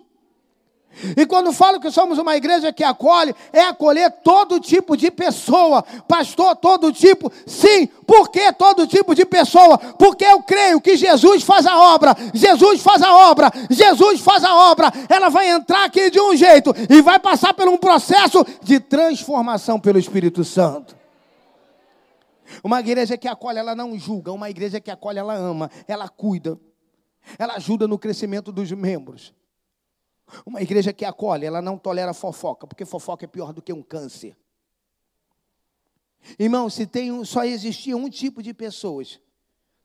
E 1.17 1.27
quando 1.27 1.53
falo 1.53 1.81
que 1.81 1.91
somos 1.91 2.19
uma 2.19 2.37
igreja 2.37 2.73
que 2.73 2.85
acolhe, 2.85 3.35
é 3.53 3.63
acolher 3.63 4.11
todo 4.23 4.61
tipo 4.61 4.97
de 4.97 5.11
pessoa. 5.11 5.83
Pastor, 6.07 6.55
todo 6.57 6.93
tipo? 6.93 7.33
Sim. 7.47 7.87
Por 8.07 8.31
que 8.31 8.53
todo 8.53 8.87
tipo 8.87 9.15
de 9.15 9.25
pessoa? 9.25 9.79
Porque 9.79 10.25
eu 10.25 10.43
creio 10.43 10.81
que 10.81 10.97
Jesus 10.97 11.43
faz 11.43 11.67
a 11.67 11.95
obra. 11.95 12.15
Jesus 12.35 12.83
faz 12.83 13.03
a 13.03 13.31
obra. 13.31 13.51
Jesus 13.71 14.21
faz 14.21 14.45
a 14.45 14.55
obra. 14.71 14.93
Ela 15.09 15.29
vai 15.29 15.51
entrar 15.51 15.85
aqui 15.85 16.11
de 16.11 16.21
um 16.21 16.37
jeito 16.37 16.75
e 16.89 17.01
vai 17.01 17.19
passar 17.19 17.55
por 17.55 17.67
um 17.69 17.77
processo 17.77 18.45
de 18.63 18.79
transformação 18.79 19.81
pelo 19.81 19.99
Espírito 19.99 20.45
Santo. 20.45 21.02
Uma 22.63 22.81
igreja 22.81 23.17
que 23.17 23.29
acolhe, 23.29 23.59
ela 23.59 23.75
não 23.75 23.99
julga. 23.99 24.33
Uma 24.33 24.51
igreja 24.51 24.81
que 24.81 24.91
acolhe, 24.91 25.19
ela 25.19 25.35
ama, 25.35 25.71
ela 25.87 26.09
cuida. 26.09 26.59
Ela 27.39 27.55
ajuda 27.55 27.87
no 27.87 27.99
crescimento 27.99 28.51
dos 28.51 28.71
membros. 28.73 29.35
Uma 30.47 30.63
igreja 30.63 30.93
que 30.93 31.05
acolhe, 31.05 31.47
ela 31.47 31.61
não 31.61 31.77
tolera 31.77 32.15
fofoca, 32.15 32.67
porque 32.67 32.85
fofoca 32.85 33.25
é 33.25 33.29
pior 33.29 33.53
do 33.53 33.63
que 33.63 33.73
um 33.73 33.83
câncer. 33.83 34.37
Irmão, 36.39 36.71
se 36.71 36.87
tem 36.87 37.25
só 37.25 37.45
existia 37.45 37.97
um 37.97 38.09
tipo 38.09 38.43
de 38.43 38.55
pessoas, 38.55 39.21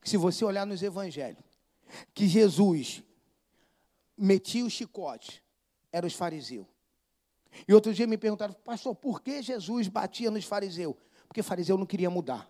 que 0.00 0.08
se 0.08 0.16
você 0.16 0.44
olhar 0.44 0.66
nos 0.66 0.82
evangelhos, 0.82 1.42
que 2.14 2.26
Jesus 2.28 3.02
metia 4.16 4.64
o 4.64 4.70
chicote, 4.70 5.42
eram 5.92 6.06
os 6.06 6.14
fariseus. 6.14 6.66
E 7.66 7.74
outro 7.74 7.92
dia 7.92 8.06
me 8.06 8.16
perguntaram, 8.16 8.54
pastor, 8.64 8.94
por 8.94 9.20
que 9.20 9.42
Jesus 9.42 9.88
batia 9.88 10.30
nos 10.30 10.44
fariseus? 10.44 10.94
Porque 11.26 11.42
fariseu 11.42 11.76
não 11.76 11.86
queria 11.86 12.10
mudar. 12.10 12.48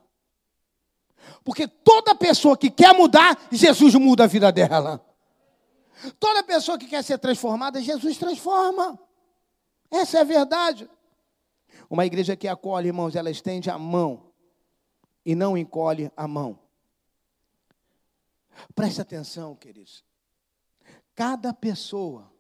Porque 1.44 1.66
toda 1.66 2.14
pessoa 2.14 2.57
que 2.57 2.70
quer 2.70 2.94
mudar, 2.94 3.38
Jesus 3.50 3.94
muda 3.94 4.24
a 4.24 4.26
vida 4.26 4.50
dela. 4.52 5.04
Toda 6.18 6.42
pessoa 6.42 6.78
que 6.78 6.87
quer 6.87 7.02
ser 7.02 7.18
transformada, 7.18 7.81
Jesus 7.81 8.16
transforma. 8.16 8.98
Essa 9.90 10.18
é 10.18 10.20
a 10.20 10.24
verdade. 10.24 10.88
Uma 11.90 12.07
igreja 12.07 12.37
que 12.37 12.46
acolhe, 12.46 12.88
irmãos, 12.88 13.16
ela 13.16 13.31
estende 13.31 13.70
a 13.70 13.78
mão 13.78 14.33
e 15.24 15.35
não 15.35 15.57
encolhe 15.57 16.11
a 16.16 16.28
mão. 16.28 16.59
Preste 18.74 19.00
atenção, 19.00 19.54
queridos. 19.54 20.04
Cada 21.14 21.52
pessoa 21.52 22.33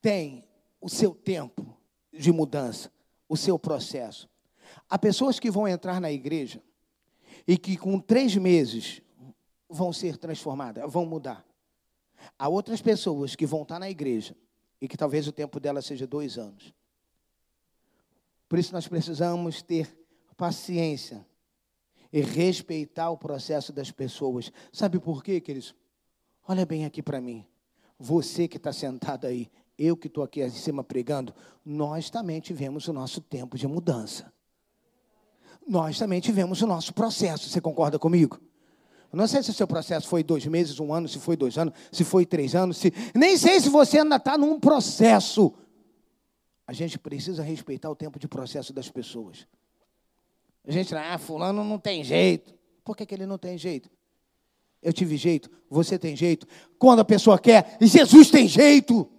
tem 0.00 0.48
o 0.80 0.88
seu 0.88 1.14
tempo 1.14 1.76
de 2.12 2.32
mudança, 2.32 2.90
o 3.28 3.36
seu 3.36 3.58
processo. 3.58 4.28
Há 4.88 4.98
pessoas 4.98 5.38
que 5.38 5.50
vão 5.50 5.66
entrar 5.66 6.00
na 6.00 6.10
igreja 6.10 6.62
e 7.48 7.56
que 7.56 7.78
com 7.78 7.98
três 7.98 8.36
meses 8.36 9.00
vão 9.70 9.90
ser 9.90 10.18
transformadas, 10.18 10.84
vão 10.92 11.06
mudar. 11.06 11.42
Há 12.38 12.46
outras 12.46 12.82
pessoas 12.82 13.34
que 13.34 13.46
vão 13.46 13.62
estar 13.62 13.78
na 13.78 13.88
igreja 13.88 14.36
e 14.78 14.86
que 14.86 14.98
talvez 14.98 15.26
o 15.26 15.32
tempo 15.32 15.58
dela 15.58 15.80
seja 15.80 16.06
dois 16.06 16.36
anos. 16.36 16.74
Por 18.46 18.58
isso 18.58 18.74
nós 18.74 18.86
precisamos 18.86 19.62
ter 19.62 19.98
paciência 20.36 21.26
e 22.12 22.20
respeitar 22.20 23.10
o 23.10 23.16
processo 23.16 23.72
das 23.72 23.90
pessoas. 23.90 24.52
Sabe 24.70 24.98
por 24.98 25.24
quê, 25.24 25.40
queridos? 25.40 25.74
Olha 26.46 26.66
bem 26.66 26.84
aqui 26.84 27.02
para 27.02 27.20
mim. 27.20 27.46
Você 27.98 28.46
que 28.46 28.58
está 28.58 28.74
sentado 28.74 29.26
aí, 29.26 29.50
eu 29.78 29.96
que 29.96 30.06
estou 30.06 30.22
aqui 30.22 30.42
em 30.42 30.50
cima 30.50 30.84
pregando, 30.84 31.34
nós 31.64 32.10
também 32.10 32.40
tivemos 32.40 32.88
o 32.88 32.92
nosso 32.92 33.22
tempo 33.22 33.56
de 33.56 33.66
mudança 33.66 34.30
nós 35.68 35.98
também 35.98 36.20
tivemos 36.20 36.62
o 36.62 36.66
nosso 36.66 36.94
processo. 36.94 37.48
Você 37.48 37.60
concorda 37.60 37.98
comigo? 37.98 38.40
não 39.12 39.26
sei 39.26 39.42
se 39.42 39.50
o 39.50 39.54
seu 39.54 39.66
processo 39.66 40.06
foi 40.06 40.22
dois 40.22 40.44
meses, 40.46 40.78
um 40.78 40.92
ano, 40.92 41.08
se 41.08 41.18
foi 41.18 41.36
dois 41.36 41.56
anos, 41.56 41.74
se 41.90 42.04
foi 42.04 42.26
três 42.26 42.54
anos, 42.54 42.76
se... 42.76 42.92
nem 43.14 43.38
sei 43.38 43.58
se 43.58 43.68
você 43.70 44.00
ainda 44.00 44.16
está 44.16 44.36
num 44.36 44.60
processo. 44.60 45.54
A 46.66 46.74
gente 46.74 46.98
precisa 46.98 47.42
respeitar 47.42 47.88
o 47.90 47.96
tempo 47.96 48.18
de 48.18 48.28
processo 48.28 48.72
das 48.72 48.90
pessoas. 48.90 49.46
A 50.66 50.70
gente, 50.70 50.94
ah, 50.94 51.16
fulano 51.16 51.64
não 51.64 51.78
tem 51.78 52.04
jeito. 52.04 52.54
Por 52.84 52.94
que, 52.94 53.06
que 53.06 53.14
ele 53.14 53.24
não 53.24 53.38
tem 53.38 53.56
jeito? 53.56 53.90
Eu 54.82 54.92
tive 54.92 55.16
jeito, 55.16 55.50
você 55.70 55.98
tem 55.98 56.14
jeito. 56.14 56.46
Quando 56.78 57.00
a 57.00 57.04
pessoa 57.04 57.38
quer, 57.38 57.78
Jesus 57.80 58.30
tem 58.30 58.46
jeito. 58.46 59.10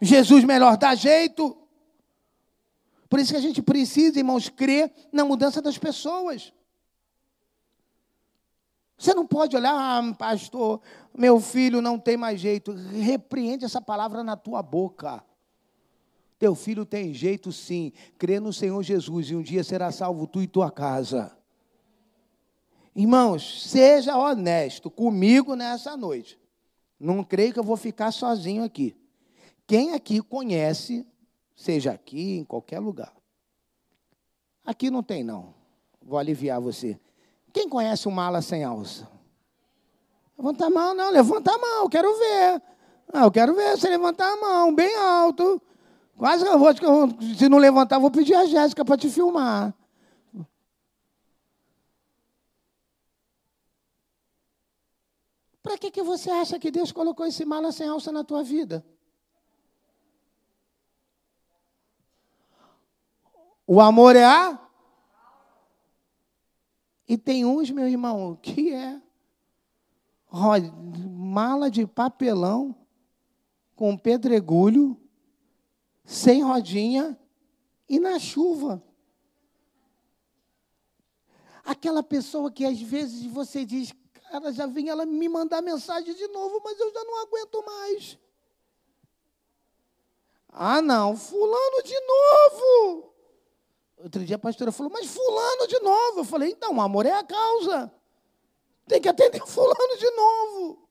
Jesus 0.00 0.44
melhor 0.44 0.76
dá 0.76 0.94
jeito. 0.94 1.56
Por 3.08 3.18
isso 3.18 3.32
que 3.32 3.38
a 3.38 3.42
gente 3.42 3.62
precisa, 3.62 4.18
irmãos, 4.18 4.48
crer 4.48 4.92
na 5.12 5.24
mudança 5.24 5.62
das 5.62 5.78
pessoas. 5.78 6.52
Você 8.98 9.14
não 9.14 9.26
pode 9.26 9.56
olhar, 9.56 9.72
ah, 9.72 10.14
pastor, 10.14 10.80
meu 11.16 11.40
filho 11.40 11.80
não 11.80 11.98
tem 11.98 12.16
mais 12.16 12.40
jeito. 12.40 12.72
Repreende 12.72 13.64
essa 13.64 13.80
palavra 13.80 14.24
na 14.24 14.36
tua 14.36 14.62
boca. 14.62 15.22
Teu 16.38 16.54
filho 16.54 16.84
tem 16.84 17.14
jeito 17.14 17.52
sim. 17.52 17.92
Crê 18.18 18.40
no 18.40 18.52
Senhor 18.52 18.82
Jesus 18.82 19.30
e 19.30 19.36
um 19.36 19.42
dia 19.42 19.62
será 19.62 19.90
salvo 19.90 20.26
tu 20.26 20.42
e 20.42 20.46
tua 20.46 20.70
casa. 20.70 21.36
Irmãos, 22.94 23.68
seja 23.70 24.16
honesto 24.18 24.90
comigo 24.90 25.54
nessa 25.54 25.96
noite. 25.96 26.36
Não 26.98 27.22
creio 27.22 27.52
que 27.52 27.58
eu 27.60 27.64
vou 27.64 27.76
ficar 27.76 28.10
sozinho 28.10 28.64
aqui. 28.64 28.96
Quem 29.66 29.92
aqui 29.92 30.20
conhece, 30.20 31.06
seja 31.58 31.90
aqui, 31.90 32.38
em 32.38 32.44
qualquer 32.44 32.78
lugar. 32.78 33.12
Aqui 34.64 34.90
não 34.90 35.02
tem, 35.02 35.24
não. 35.24 35.52
Vou 36.00 36.16
aliviar 36.16 36.60
você. 36.60 36.98
Quem 37.52 37.68
conhece 37.68 38.06
uma 38.06 38.26
ala 38.26 38.40
sem 38.40 38.62
alça? 38.62 39.10
Levanta 40.38 40.66
a 40.66 40.70
mão, 40.70 40.94
não, 40.94 41.10
levanta 41.10 41.52
a 41.52 41.58
mão, 41.58 41.88
quero 41.88 42.16
ver. 42.16 42.62
Ah, 43.12 43.24
eu 43.24 43.30
quero 43.32 43.56
ver 43.56 43.76
você 43.76 43.88
levantar 43.88 44.32
a 44.32 44.36
mão, 44.36 44.72
bem 44.72 44.94
alto. 44.94 45.60
Quase 46.16 46.44
que 46.44 46.50
eu 46.50 46.58
vou, 46.58 46.72
se 47.36 47.48
não 47.48 47.58
levantar, 47.58 47.98
vou 47.98 48.10
pedir 48.10 48.34
a 48.34 48.46
Jéssica 48.46 48.84
para 48.84 48.96
te 48.96 49.10
filmar. 49.10 49.74
Para 55.60 55.76
que, 55.76 55.90
que 55.90 56.02
você 56.04 56.30
acha 56.30 56.58
que 56.58 56.70
Deus 56.70 56.92
colocou 56.92 57.26
esse 57.26 57.44
mala 57.44 57.72
sem 57.72 57.88
alça 57.88 58.12
na 58.12 58.22
tua 58.22 58.44
vida? 58.44 58.84
O 63.70 63.82
amor 63.82 64.16
é 64.16 64.24
a. 64.24 64.58
E 67.06 67.18
tem 67.18 67.44
uns, 67.44 67.70
meu 67.70 67.86
irmão, 67.86 68.34
que 68.40 68.72
é 68.72 68.98
mala 70.32 71.70
de 71.70 71.86
papelão 71.86 72.74
com 73.76 73.94
pedregulho, 73.94 74.98
sem 76.02 76.42
rodinha 76.42 77.20
e 77.86 78.00
na 78.00 78.18
chuva. 78.18 78.82
Aquela 81.62 82.02
pessoa 82.02 82.50
que 82.50 82.64
às 82.64 82.80
vezes 82.80 83.26
você 83.26 83.66
diz, 83.66 83.92
cara, 84.14 84.50
já 84.50 84.66
vem 84.66 84.88
ela 84.88 85.04
me 85.04 85.28
mandar 85.28 85.60
mensagem 85.60 86.14
de 86.14 86.26
novo, 86.28 86.62
mas 86.64 86.80
eu 86.80 86.90
já 86.90 87.04
não 87.04 87.20
aguento 87.20 87.66
mais. 87.66 88.18
Ah, 90.48 90.80
não, 90.80 91.14
fulano 91.14 91.82
de 91.82 92.00
novo. 92.00 93.07
Outro 94.00 94.24
dia 94.24 94.36
a 94.36 94.38
pastora 94.38 94.70
falou, 94.70 94.92
mas 94.92 95.06
fulano 95.06 95.66
de 95.66 95.78
novo. 95.80 96.20
Eu 96.20 96.24
falei, 96.24 96.50
então, 96.50 96.74
o 96.76 96.80
amor 96.80 97.04
é 97.04 97.12
a 97.12 97.24
causa. 97.24 97.92
Tem 98.86 99.00
que 99.00 99.08
atender 99.08 99.40
fulano 99.46 99.98
de 99.98 100.10
novo. 100.12 100.88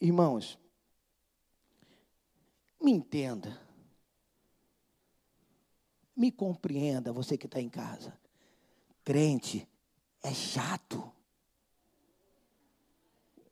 Irmãos, 0.00 0.58
me 2.80 2.92
entenda. 2.92 3.60
Me 6.16 6.32
compreenda, 6.32 7.12
você 7.12 7.36
que 7.36 7.46
está 7.46 7.60
em 7.60 7.68
casa. 7.68 8.18
Crente 9.04 9.68
é 10.22 10.32
chato. 10.32 11.12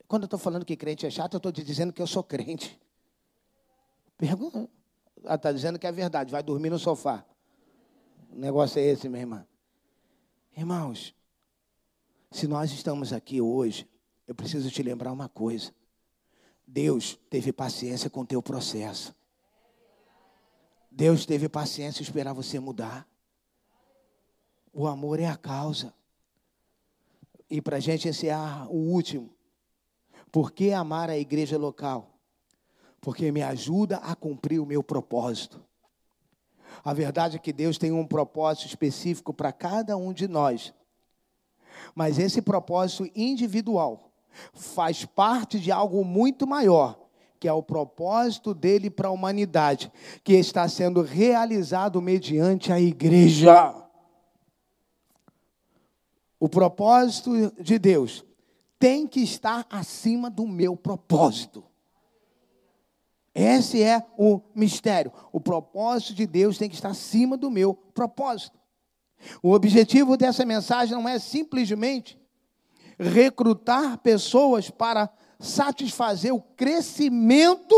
Quando 0.09 0.23
eu 0.23 0.27
estou 0.27 0.39
falando 0.39 0.65
que 0.65 0.77
crente 0.77 1.07
é 1.07 1.11
chato, 1.11 1.35
eu 1.35 1.39
estou 1.39 1.53
te 1.53 1.63
dizendo 1.63 1.93
que 1.93 2.01
eu 2.01 2.07
sou 2.07 2.23
crente. 2.23 2.81
Pergunta. 4.17 4.69
Ah, 5.25 5.35
está 5.35 5.53
dizendo 5.53 5.79
que 5.79 5.87
é 5.87 5.93
verdade, 5.93 6.31
vai 6.31 6.43
dormir 6.43 6.71
no 6.71 6.79
sofá. 6.79 7.25
O 8.35 8.39
negócio 8.41 8.81
é 8.81 8.83
esse, 8.83 9.09
minha 9.09 9.23
irmã. 9.23 9.47
Irmãos, 10.57 11.15
se 12.33 12.49
nós 12.49 12.73
estamos 12.73 13.13
aqui 13.13 13.41
hoje, 13.41 13.89
eu 14.27 14.35
preciso 14.35 14.69
te 14.73 14.83
lembrar 14.83 15.13
uma 15.13 15.29
coisa. 15.29 15.73
Deus 16.67 17.17
teve 17.31 17.53
paciência 17.53 18.11
com 18.11 18.23
o 18.23 18.27
teu 18.27 18.43
processo. 18.43 19.15
Deus 20.91 21.25
teve 21.25 21.49
paciência 21.49 22.01
em 22.01 22.03
esperar 22.03 22.33
você 22.33 22.59
mudar. 22.59 23.09
O 24.73 24.89
amor 24.89 25.21
é 25.21 25.27
a 25.27 25.37
causa. 25.37 25.95
E 27.49 27.63
para 27.63 27.77
a 27.77 27.81
gente 27.81 28.09
encerrar 28.09 28.69
o 28.69 28.75
último. 28.75 29.33
Por 30.33 30.51
que 30.51 30.73
amar 30.73 31.09
a 31.09 31.17
igreja 31.17 31.57
local? 31.57 32.19
Porque 33.01 33.31
me 33.31 33.43
ajuda 33.43 33.99
a 33.99 34.17
cumprir 34.17 34.59
o 34.59 34.67
meu 34.67 34.83
propósito. 34.83 35.65
A 36.83 36.93
verdade 36.93 37.37
é 37.37 37.39
que 37.39 37.53
Deus 37.53 37.77
tem 37.77 37.93
um 37.93 38.07
propósito 38.07 38.67
específico 38.67 39.35
para 39.35 39.53
cada 39.53 39.97
um 39.97 40.13
de 40.13 40.27
nós. 40.27 40.73
Mas 41.95 42.19
esse 42.19 42.41
propósito 42.41 43.11
individual 43.15 44.11
faz 44.53 45.05
parte 45.05 45.61
de 45.61 45.71
algo 45.71 46.05
muito 46.05 46.47
maior, 46.47 46.99
que 47.39 47.47
é 47.47 47.53
o 47.53 47.63
propósito 47.63 48.55
dele 48.55 48.91
para 48.91 49.09
a 49.09 49.13
humanidade, 49.13 49.93
que 50.23 50.33
está 50.33 50.69
sendo 50.69 51.03
realizado 51.03 52.01
mediante 52.01 52.73
a 52.73 52.81
igreja. 52.81 53.75
O 56.41 56.49
propósito 56.49 57.53
de 57.61 57.79
Deus 57.79 58.25
tem 58.79 59.07
que 59.07 59.21
estar 59.21 59.67
acima 59.71 60.29
do 60.29 60.47
meu 60.47 60.77
propósito. 60.77 61.65
Esse 63.35 63.83
é 63.83 64.05
o 64.17 64.41
mistério. 64.55 65.13
O 65.33 65.41
propósito 65.41 66.15
de 66.15 66.27
Deus 66.27 66.57
tem 66.57 66.69
que 66.69 66.77
estar 66.77 66.91
acima 66.91 67.37
do 67.37 67.51
meu 67.51 67.75
propósito. 67.75 68.57
O 69.43 69.53
objetivo 69.53 70.17
dessa 70.17 70.45
mensagem 70.45 70.95
não 70.95 71.09
é 71.09 71.19
simplesmente 71.19 72.19
recrutar 72.99 73.99
pessoas 73.99 74.71
para 74.71 75.11
satisfazer 75.41 76.33
o 76.33 76.41
crescimento 76.41 77.75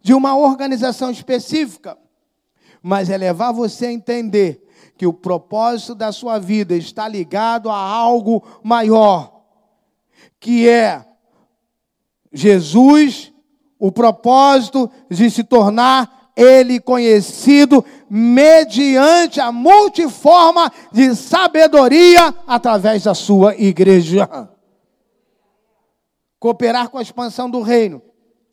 de 0.00 0.14
uma 0.14 0.36
organização 0.36 1.10
específica, 1.10 1.98
mas 2.82 3.10
é 3.10 3.16
levar 3.16 3.52
você 3.52 3.86
a 3.86 3.92
entender 3.92 4.66
que 4.96 5.06
o 5.06 5.12
propósito 5.12 5.94
da 5.94 6.12
sua 6.12 6.38
vida 6.38 6.76
está 6.76 7.08
ligado 7.08 7.70
a 7.70 7.76
algo 7.76 8.42
maior, 8.62 9.42
que 10.38 10.68
é 10.68 11.04
Jesus 12.32 13.32
o 13.80 13.90
propósito 13.90 14.90
de 15.08 15.30
se 15.30 15.42
tornar 15.42 16.30
ele 16.36 16.78
conhecido 16.78 17.84
mediante 18.08 19.40
a 19.40 19.50
multiforma 19.50 20.70
de 20.92 21.16
sabedoria 21.16 22.34
através 22.46 23.04
da 23.04 23.14
sua 23.14 23.56
igreja. 23.56 24.28
Cooperar 26.38 26.90
com 26.90 26.98
a 26.98 27.02
expansão 27.02 27.50
do 27.50 27.62
reino 27.62 28.02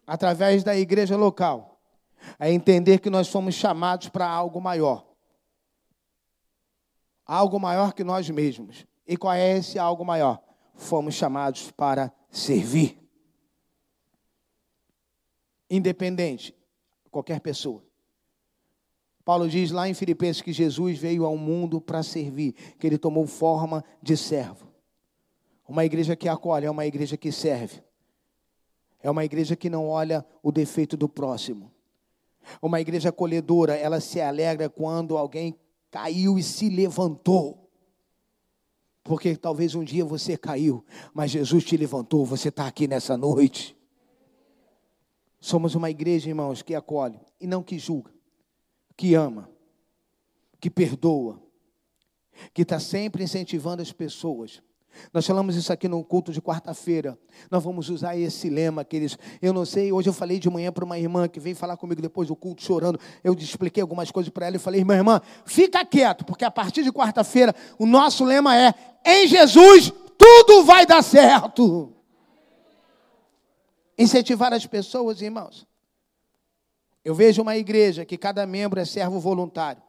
através 0.05 0.63
da 0.63 0.75
igreja 0.75 1.17
local 1.17 1.79
é 2.39 2.51
entender 2.51 2.99
que 2.99 3.09
nós 3.09 3.27
somos 3.27 3.53
chamados 3.53 4.09
para 4.09 4.27
algo 4.27 4.61
maior. 4.61 5.05
Algo 7.25 7.59
maior 7.59 7.93
que 7.93 8.03
nós 8.03 8.29
mesmos. 8.29 8.85
E 9.05 9.17
qual 9.17 9.33
é 9.33 9.57
esse 9.57 9.77
algo 9.77 10.05
maior? 10.05 10.41
Fomos 10.75 11.15
chamados 11.15 11.71
para 11.71 12.11
servir 12.29 13.07
independente, 15.69 16.56
qualquer 17.12 17.39
pessoa. 17.39 17.84
Paulo 19.23 19.49
diz 19.49 19.71
lá 19.71 19.89
em 19.89 19.93
Filipenses 19.93 20.41
que 20.41 20.53
Jesus 20.53 20.97
veio 20.97 21.25
ao 21.25 21.36
mundo 21.38 21.82
para 21.82 22.01
servir, 22.01 22.53
que 22.80 22.88
ele 22.88 22.97
tomou 22.97 23.27
forma 23.27 23.84
de 24.01 24.15
servo. 24.15 24.71
Uma 25.67 25.84
igreja 25.84 26.15
que 26.15 26.30
acolhe 26.30 26.65
é 26.65 26.71
uma 26.71 26.86
igreja 26.86 27.17
que 27.17 27.32
serve. 27.32 27.84
É 29.03 29.12
uma 29.12 29.25
igreja 29.25 29.56
que 29.56 29.69
não 29.69 29.89
olha 29.89 30.25
o 30.41 30.51
defeito 30.51 30.95
do 30.95 31.10
próximo. 31.10 31.71
Uma 32.62 32.80
igreja 32.80 33.10
acolhedora, 33.10 33.75
ela 33.75 33.99
se 33.99 34.21
alegra 34.21 34.69
quando 34.69 35.18
alguém 35.18 35.59
caiu 35.91 36.39
e 36.39 36.43
se 36.43 36.70
levantou. 36.70 37.70
Porque 39.03 39.36
talvez 39.36 39.76
um 39.76 39.84
dia 39.84 40.05
você 40.05 40.38
caiu, 40.38 40.84
mas 41.13 41.32
Jesus 41.32 41.63
te 41.63 41.78
levantou, 41.78 42.26
você 42.26 42.49
está 42.49 42.68
aqui 42.68 42.88
nessa 42.88 43.18
noite. 43.18 43.76
Somos 45.39 45.75
uma 45.75 45.89
igreja, 45.89 46.29
irmãos, 46.29 46.61
que 46.61 46.73
acolhe 46.73 47.19
e 47.39 47.45
não 47.45 47.61
que 47.61 47.77
julga, 47.77 48.11
que 48.95 49.13
ama, 49.13 49.49
que 50.59 50.69
perdoa, 50.69 51.41
que 52.53 52.63
está 52.63 52.79
sempre 52.79 53.23
incentivando 53.23 53.81
as 53.81 53.91
pessoas. 53.91 54.61
Nós 55.13 55.25
falamos 55.27 55.55
isso 55.55 55.71
aqui 55.71 55.88
no 55.88 56.03
culto 56.03 56.31
de 56.31 56.41
quarta-feira. 56.41 57.17
Nós 57.51 57.63
vamos 57.63 57.89
usar 57.89 58.17
esse 58.17 58.49
lema, 58.49 58.83
queridos. 58.83 59.17
Eu 59.41 59.53
não 59.53 59.65
sei, 59.65 59.91
hoje 59.91 60.09
eu 60.09 60.13
falei 60.13 60.39
de 60.39 60.49
manhã 60.49 60.71
para 60.71 60.83
uma 60.83 60.97
irmã 60.97 61.27
que 61.27 61.39
veio 61.39 61.55
falar 61.55 61.77
comigo 61.77 62.01
depois 62.01 62.27
do 62.27 62.35
culto 62.35 62.63
chorando. 62.63 62.99
Eu 63.23 63.33
expliquei 63.35 63.81
algumas 63.81 64.09
coisas 64.09 64.31
para 64.31 64.47
ela 64.47 64.55
e 64.55 64.59
falei, 64.59 64.81
irmã, 64.81 64.95
irmã, 64.95 65.21
fica 65.45 65.85
quieto, 65.85 66.25
porque 66.25 66.43
a 66.43 66.51
partir 66.51 66.83
de 66.83 66.91
quarta-feira 66.91 67.53
o 67.77 67.85
nosso 67.85 68.25
lema 68.25 68.57
é: 68.57 68.73
em 69.05 69.27
Jesus 69.27 69.93
tudo 70.17 70.63
vai 70.63 70.85
dar 70.85 71.03
certo. 71.03 71.93
Incentivar 73.98 74.54
as 74.54 74.66
pessoas, 74.66 75.22
irmãos. 75.22 75.68
Eu 77.04 77.16
vejo 77.16 77.41
uma 77.41 77.56
igreja 77.58 78.06
que 78.06 78.18
cada 78.18 78.45
membro 78.45 78.80
é 78.80 78.86
servo 78.86 79.20
voluntário. 79.20 79.82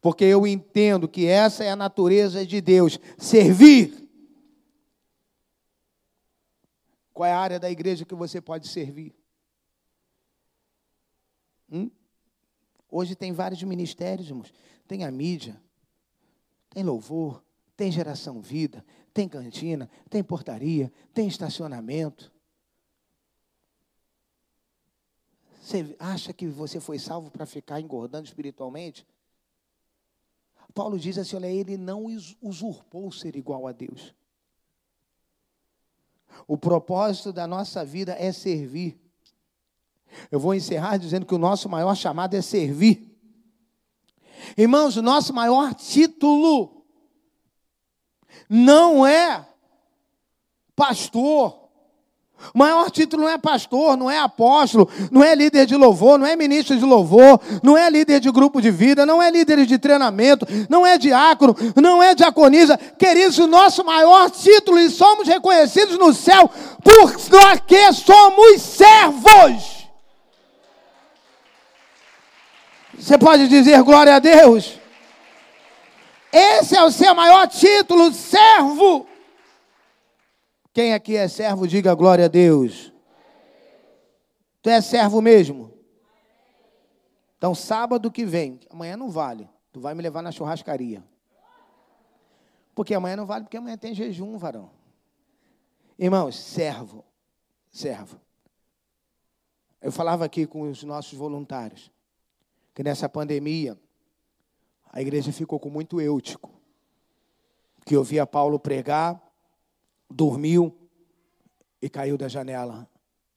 Porque 0.00 0.24
eu 0.24 0.46
entendo 0.46 1.08
que 1.08 1.26
essa 1.26 1.64
é 1.64 1.70
a 1.70 1.76
natureza 1.76 2.46
de 2.46 2.60
Deus, 2.60 2.98
servir. 3.18 4.08
Qual 7.12 7.28
é 7.28 7.32
a 7.32 7.38
área 7.38 7.60
da 7.60 7.70
igreja 7.70 8.04
que 8.04 8.14
você 8.14 8.40
pode 8.40 8.68
servir? 8.68 9.14
Hum? 11.70 11.90
Hoje 12.90 13.14
tem 13.14 13.32
vários 13.32 13.62
ministérios, 13.62 14.28
irmãos. 14.28 14.52
Tem 14.86 15.04
a 15.04 15.10
mídia, 15.10 15.60
tem 16.70 16.82
louvor, 16.82 17.42
tem 17.76 17.90
geração 17.90 18.40
vida, 18.40 18.84
tem 19.12 19.28
cantina, 19.28 19.90
tem 20.08 20.22
portaria, 20.22 20.92
tem 21.12 21.26
estacionamento. 21.26 22.31
Você 25.62 25.94
acha 25.96 26.32
que 26.32 26.48
você 26.48 26.80
foi 26.80 26.98
salvo 26.98 27.30
para 27.30 27.46
ficar 27.46 27.80
engordando 27.80 28.26
espiritualmente? 28.26 29.06
Paulo 30.74 30.98
diz 30.98 31.16
assim: 31.16 31.36
olha, 31.36 31.46
ele 31.46 31.76
não 31.76 32.06
usurpou 32.42 33.12
ser 33.12 33.36
igual 33.36 33.68
a 33.68 33.72
Deus. 33.72 34.12
O 36.48 36.58
propósito 36.58 37.32
da 37.32 37.46
nossa 37.46 37.84
vida 37.84 38.12
é 38.18 38.32
servir. 38.32 39.00
Eu 40.32 40.40
vou 40.40 40.52
encerrar 40.52 40.96
dizendo 40.96 41.24
que 41.24 41.34
o 41.34 41.38
nosso 41.38 41.68
maior 41.68 41.94
chamado 41.94 42.34
é 42.34 42.42
servir. 42.42 43.16
Irmãos, 44.58 44.96
o 44.96 45.02
nosso 45.02 45.32
maior 45.32 45.72
título 45.74 46.84
não 48.48 49.06
é 49.06 49.48
pastor. 50.74 51.61
O 52.54 52.58
maior 52.58 52.90
título 52.90 53.22
não 53.22 53.30
é 53.30 53.38
pastor, 53.38 53.96
não 53.96 54.10
é 54.10 54.18
apóstolo, 54.18 54.88
não 55.10 55.22
é 55.22 55.34
líder 55.34 55.66
de 55.66 55.76
louvor, 55.76 56.18
não 56.18 56.26
é 56.26 56.34
ministro 56.34 56.76
de 56.76 56.84
louvor, 56.84 57.40
não 57.62 57.76
é 57.76 57.88
líder 57.88 58.20
de 58.20 58.30
grupo 58.30 58.60
de 58.60 58.70
vida, 58.70 59.06
não 59.06 59.22
é 59.22 59.30
líder 59.30 59.64
de 59.64 59.78
treinamento, 59.78 60.46
não 60.68 60.86
é 60.86 60.98
diácono, 60.98 61.56
não 61.76 62.02
é 62.02 62.14
diaconisa. 62.14 62.76
Queridos, 62.98 63.38
o 63.38 63.46
nosso 63.46 63.84
maior 63.84 64.30
título 64.30 64.78
e 64.78 64.90
somos 64.90 65.28
reconhecidos 65.28 65.98
no 65.98 66.12
céu 66.12 66.50
porque 66.82 67.92
somos 67.92 68.60
servos. 68.60 69.82
Você 72.98 73.18
pode 73.18 73.48
dizer 73.48 73.82
glória 73.82 74.16
a 74.16 74.18
Deus? 74.18 74.78
Esse 76.32 76.76
é 76.76 76.82
o 76.82 76.90
seu 76.90 77.14
maior 77.14 77.46
título, 77.46 78.12
servo. 78.12 79.06
Quem 80.72 80.94
aqui 80.94 81.16
é 81.16 81.28
servo, 81.28 81.66
diga 81.68 81.94
glória 81.94 82.24
a 82.24 82.28
Deus. 82.28 82.92
Tu 84.62 84.70
é 84.70 84.80
servo 84.80 85.20
mesmo? 85.20 85.72
Então, 87.36 87.54
sábado 87.54 88.10
que 88.10 88.24
vem, 88.24 88.60
amanhã 88.70 88.96
não 88.96 89.10
vale. 89.10 89.48
Tu 89.72 89.80
vai 89.80 89.94
me 89.94 90.02
levar 90.02 90.22
na 90.22 90.30
churrascaria. 90.30 91.04
Porque 92.74 92.94
amanhã 92.94 93.16
não 93.16 93.26
vale, 93.26 93.44
porque 93.44 93.56
amanhã 93.56 93.76
tem 93.76 93.94
jejum, 93.94 94.38
varão. 94.38 94.70
Irmãos, 95.98 96.38
servo, 96.38 97.04
servo. 97.70 98.20
Eu 99.80 99.92
falava 99.92 100.24
aqui 100.24 100.46
com 100.46 100.62
os 100.62 100.82
nossos 100.84 101.18
voluntários 101.18 101.90
que 102.74 102.82
nessa 102.82 103.08
pandemia 103.08 103.78
a 104.90 105.00
igreja 105.00 105.32
ficou 105.32 105.60
com 105.60 105.70
muito 105.70 106.00
eutico. 106.00 106.50
Que 107.84 107.96
ouvia 107.96 108.26
Paulo 108.26 108.58
pregar, 108.58 109.21
dormiu 110.12 110.76
e 111.80 111.88
caiu 111.88 112.16
da 112.16 112.28
janela. 112.28 112.88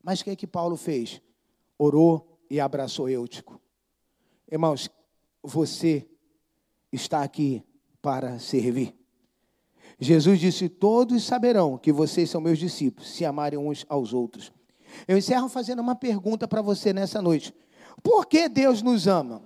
Mas 0.03 0.21
o 0.21 0.23
que 0.23 0.29
é 0.29 0.35
que 0.35 0.45
Paulo 0.45 0.77
fez? 0.77 1.21
Orou 1.77 2.39
e 2.49 2.59
abraçou 2.59 3.09
Eutico. 3.09 3.59
Irmãos, 4.51 4.89
você 5.41 6.07
está 6.91 7.23
aqui 7.23 7.63
para 8.01 8.37
servir. 8.39 8.95
Jesus 9.99 10.39
disse: 10.39 10.69
Todos 10.69 11.23
saberão 11.23 11.77
que 11.77 11.91
vocês 11.91 12.29
são 12.29 12.39
meus 12.39 12.59
discípulos, 12.59 13.09
se 13.09 13.25
amarem 13.25 13.57
uns 13.57 13.85
aos 13.89 14.13
outros. 14.13 14.51
Eu 15.07 15.17
encerro 15.17 15.49
fazendo 15.49 15.81
uma 15.81 15.95
pergunta 15.95 16.47
para 16.47 16.61
você 16.61 16.93
nessa 16.93 17.21
noite. 17.21 17.53
Por 18.03 18.25
que 18.27 18.47
Deus 18.47 18.81
nos 18.81 19.07
ama? 19.07 19.41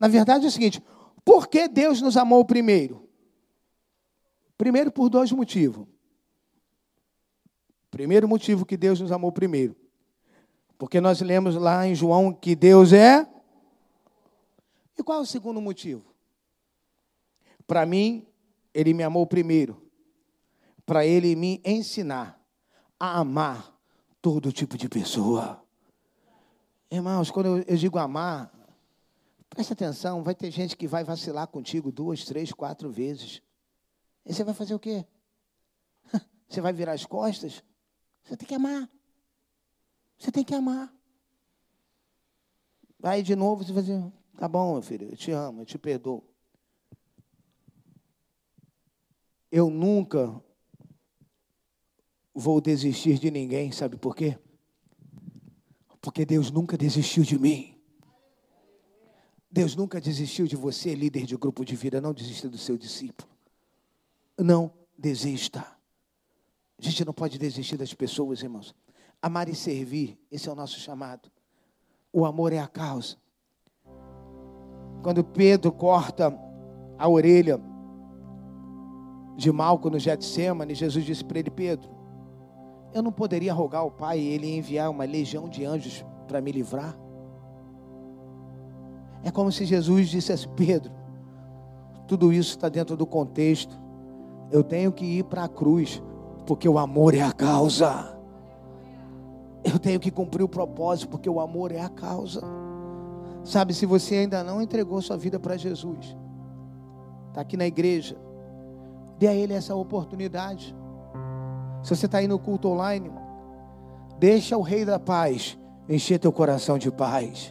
Na 0.00 0.08
verdade 0.08 0.44
é 0.44 0.48
o 0.48 0.50
seguinte: 0.50 0.82
por 1.24 1.46
que 1.46 1.68
Deus 1.68 2.00
nos 2.00 2.16
amou 2.16 2.44
primeiro? 2.44 3.03
Primeiro, 4.56 4.90
por 4.90 5.08
dois 5.08 5.32
motivos. 5.32 5.86
Primeiro 7.90 8.28
motivo 8.28 8.66
que 8.66 8.76
Deus 8.76 9.00
nos 9.00 9.12
amou 9.12 9.30
primeiro. 9.30 9.76
Porque 10.78 11.00
nós 11.00 11.20
lemos 11.20 11.54
lá 11.54 11.86
em 11.86 11.94
João 11.94 12.32
que 12.32 12.54
Deus 12.54 12.92
é. 12.92 13.26
E 14.98 15.02
qual 15.02 15.18
é 15.18 15.22
o 15.22 15.26
segundo 15.26 15.60
motivo? 15.60 16.14
Para 17.66 17.86
mim, 17.86 18.26
Ele 18.72 18.92
me 18.92 19.02
amou 19.02 19.26
primeiro. 19.26 19.80
Para 20.84 21.06
Ele 21.06 21.34
me 21.34 21.60
ensinar 21.64 22.40
a 22.98 23.18
amar 23.18 23.74
todo 24.20 24.52
tipo 24.52 24.76
de 24.76 24.88
pessoa. 24.88 25.62
Irmãos, 26.90 27.30
quando 27.30 27.46
eu, 27.46 27.58
eu 27.66 27.76
digo 27.76 27.98
amar, 27.98 28.52
preste 29.50 29.72
atenção, 29.72 30.22
vai 30.22 30.34
ter 30.34 30.50
gente 30.50 30.76
que 30.76 30.86
vai 30.86 31.04
vacilar 31.04 31.46
contigo 31.46 31.90
duas, 31.92 32.24
três, 32.24 32.52
quatro 32.52 32.90
vezes. 32.90 33.40
E 34.24 34.32
você 34.32 34.42
vai 34.44 34.54
fazer 34.54 34.74
o 34.74 34.78
quê? 34.78 35.04
Você 36.48 36.60
vai 36.60 36.72
virar 36.72 36.92
as 36.92 37.04
costas? 37.04 37.62
Você 38.22 38.36
tem 38.36 38.48
que 38.48 38.54
amar. 38.54 38.88
Você 40.18 40.32
tem 40.32 40.44
que 40.44 40.54
amar. 40.54 40.94
Aí 43.02 43.22
de 43.22 43.36
novo 43.36 43.62
você 43.62 43.72
vai 43.72 43.82
dizer, 43.82 44.02
tá 44.38 44.48
bom, 44.48 44.72
meu 44.72 44.82
filho, 44.82 45.10
eu 45.10 45.16
te 45.16 45.30
amo, 45.30 45.60
eu 45.60 45.66
te 45.66 45.76
perdoo. 45.76 46.24
Eu 49.52 49.68
nunca 49.68 50.42
vou 52.34 52.62
desistir 52.62 53.18
de 53.18 53.30
ninguém, 53.30 53.70
sabe 53.72 53.98
por 53.98 54.16
quê? 54.16 54.38
Porque 56.00 56.24
Deus 56.24 56.50
nunca 56.50 56.78
desistiu 56.78 57.24
de 57.24 57.38
mim. 57.38 57.78
Deus 59.50 59.76
nunca 59.76 60.00
desistiu 60.00 60.46
de 60.46 60.56
você, 60.56 60.94
líder 60.94 61.26
de 61.26 61.36
grupo 61.36 61.64
de 61.64 61.76
vida. 61.76 62.00
Não 62.00 62.12
desista 62.12 62.48
do 62.48 62.58
seu 62.58 62.76
discípulo. 62.76 63.33
Não 64.38 64.72
desista. 64.98 65.64
A 66.78 66.82
gente 66.82 67.04
não 67.04 67.12
pode 67.12 67.38
desistir 67.38 67.76
das 67.76 67.94
pessoas, 67.94 68.42
irmãos. 68.42 68.74
Amar 69.22 69.48
e 69.48 69.54
servir, 69.54 70.18
esse 70.30 70.48
é 70.48 70.52
o 70.52 70.54
nosso 70.54 70.78
chamado. 70.78 71.30
O 72.12 72.24
amor 72.24 72.52
é 72.52 72.58
a 72.58 72.66
causa. 72.66 73.16
Quando 75.02 75.22
Pedro 75.24 75.72
corta 75.72 76.32
a 76.98 77.08
orelha 77.08 77.60
de 79.36 79.50
Malco 79.50 79.90
no 79.90 79.98
Getsemane, 79.98 80.74
Jesus 80.74 81.04
disse 81.04 81.24
para 81.24 81.38
ele: 81.38 81.50
Pedro, 81.50 81.90
eu 82.94 83.02
não 83.02 83.10
poderia 83.10 83.52
rogar 83.52 83.82
ao 83.82 83.90
Pai 83.90 84.20
e 84.20 84.28
Ele 84.28 84.56
enviar 84.56 84.88
uma 84.90 85.04
legião 85.04 85.48
de 85.48 85.64
anjos 85.64 86.04
para 86.28 86.40
me 86.40 86.52
livrar? 86.52 86.96
É 89.24 89.30
como 89.30 89.50
se 89.50 89.64
Jesus 89.64 90.08
dissesse: 90.08 90.46
Pedro, 90.48 90.92
tudo 92.06 92.32
isso 92.32 92.50
está 92.50 92.68
dentro 92.68 92.96
do 92.96 93.04
contexto. 93.04 93.83
Eu 94.50 94.62
tenho 94.62 94.92
que 94.92 95.04
ir 95.04 95.24
para 95.24 95.44
a 95.44 95.48
cruz, 95.48 96.02
porque 96.46 96.68
o 96.68 96.78
amor 96.78 97.14
é 97.14 97.22
a 97.22 97.32
causa. 97.32 98.16
Eu 99.64 99.78
tenho 99.78 99.98
que 99.98 100.10
cumprir 100.10 100.42
o 100.42 100.48
propósito, 100.48 101.08
porque 101.08 101.28
o 101.28 101.40
amor 101.40 101.72
é 101.72 101.80
a 101.80 101.88
causa. 101.88 102.42
Sabe, 103.42 103.74
se 103.74 103.86
você 103.86 104.16
ainda 104.16 104.42
não 104.42 104.60
entregou 104.62 105.00
sua 105.02 105.16
vida 105.16 105.38
para 105.38 105.56
Jesus, 105.56 106.16
está 107.28 107.40
aqui 107.40 107.56
na 107.56 107.66
igreja, 107.66 108.16
dê 109.18 109.28
a 109.28 109.34
Ele 109.34 109.52
essa 109.52 109.74
oportunidade. 109.74 110.74
Se 111.82 111.94
você 111.94 112.06
está 112.06 112.18
aí 112.18 112.28
no 112.28 112.38
culto 112.38 112.68
online, 112.68 113.10
deixa 114.18 114.56
o 114.56 114.62
Rei 114.62 114.84
da 114.84 114.98
Paz 114.98 115.58
encher 115.88 116.18
teu 116.18 116.32
coração 116.32 116.78
de 116.78 116.90
paz. 116.90 117.50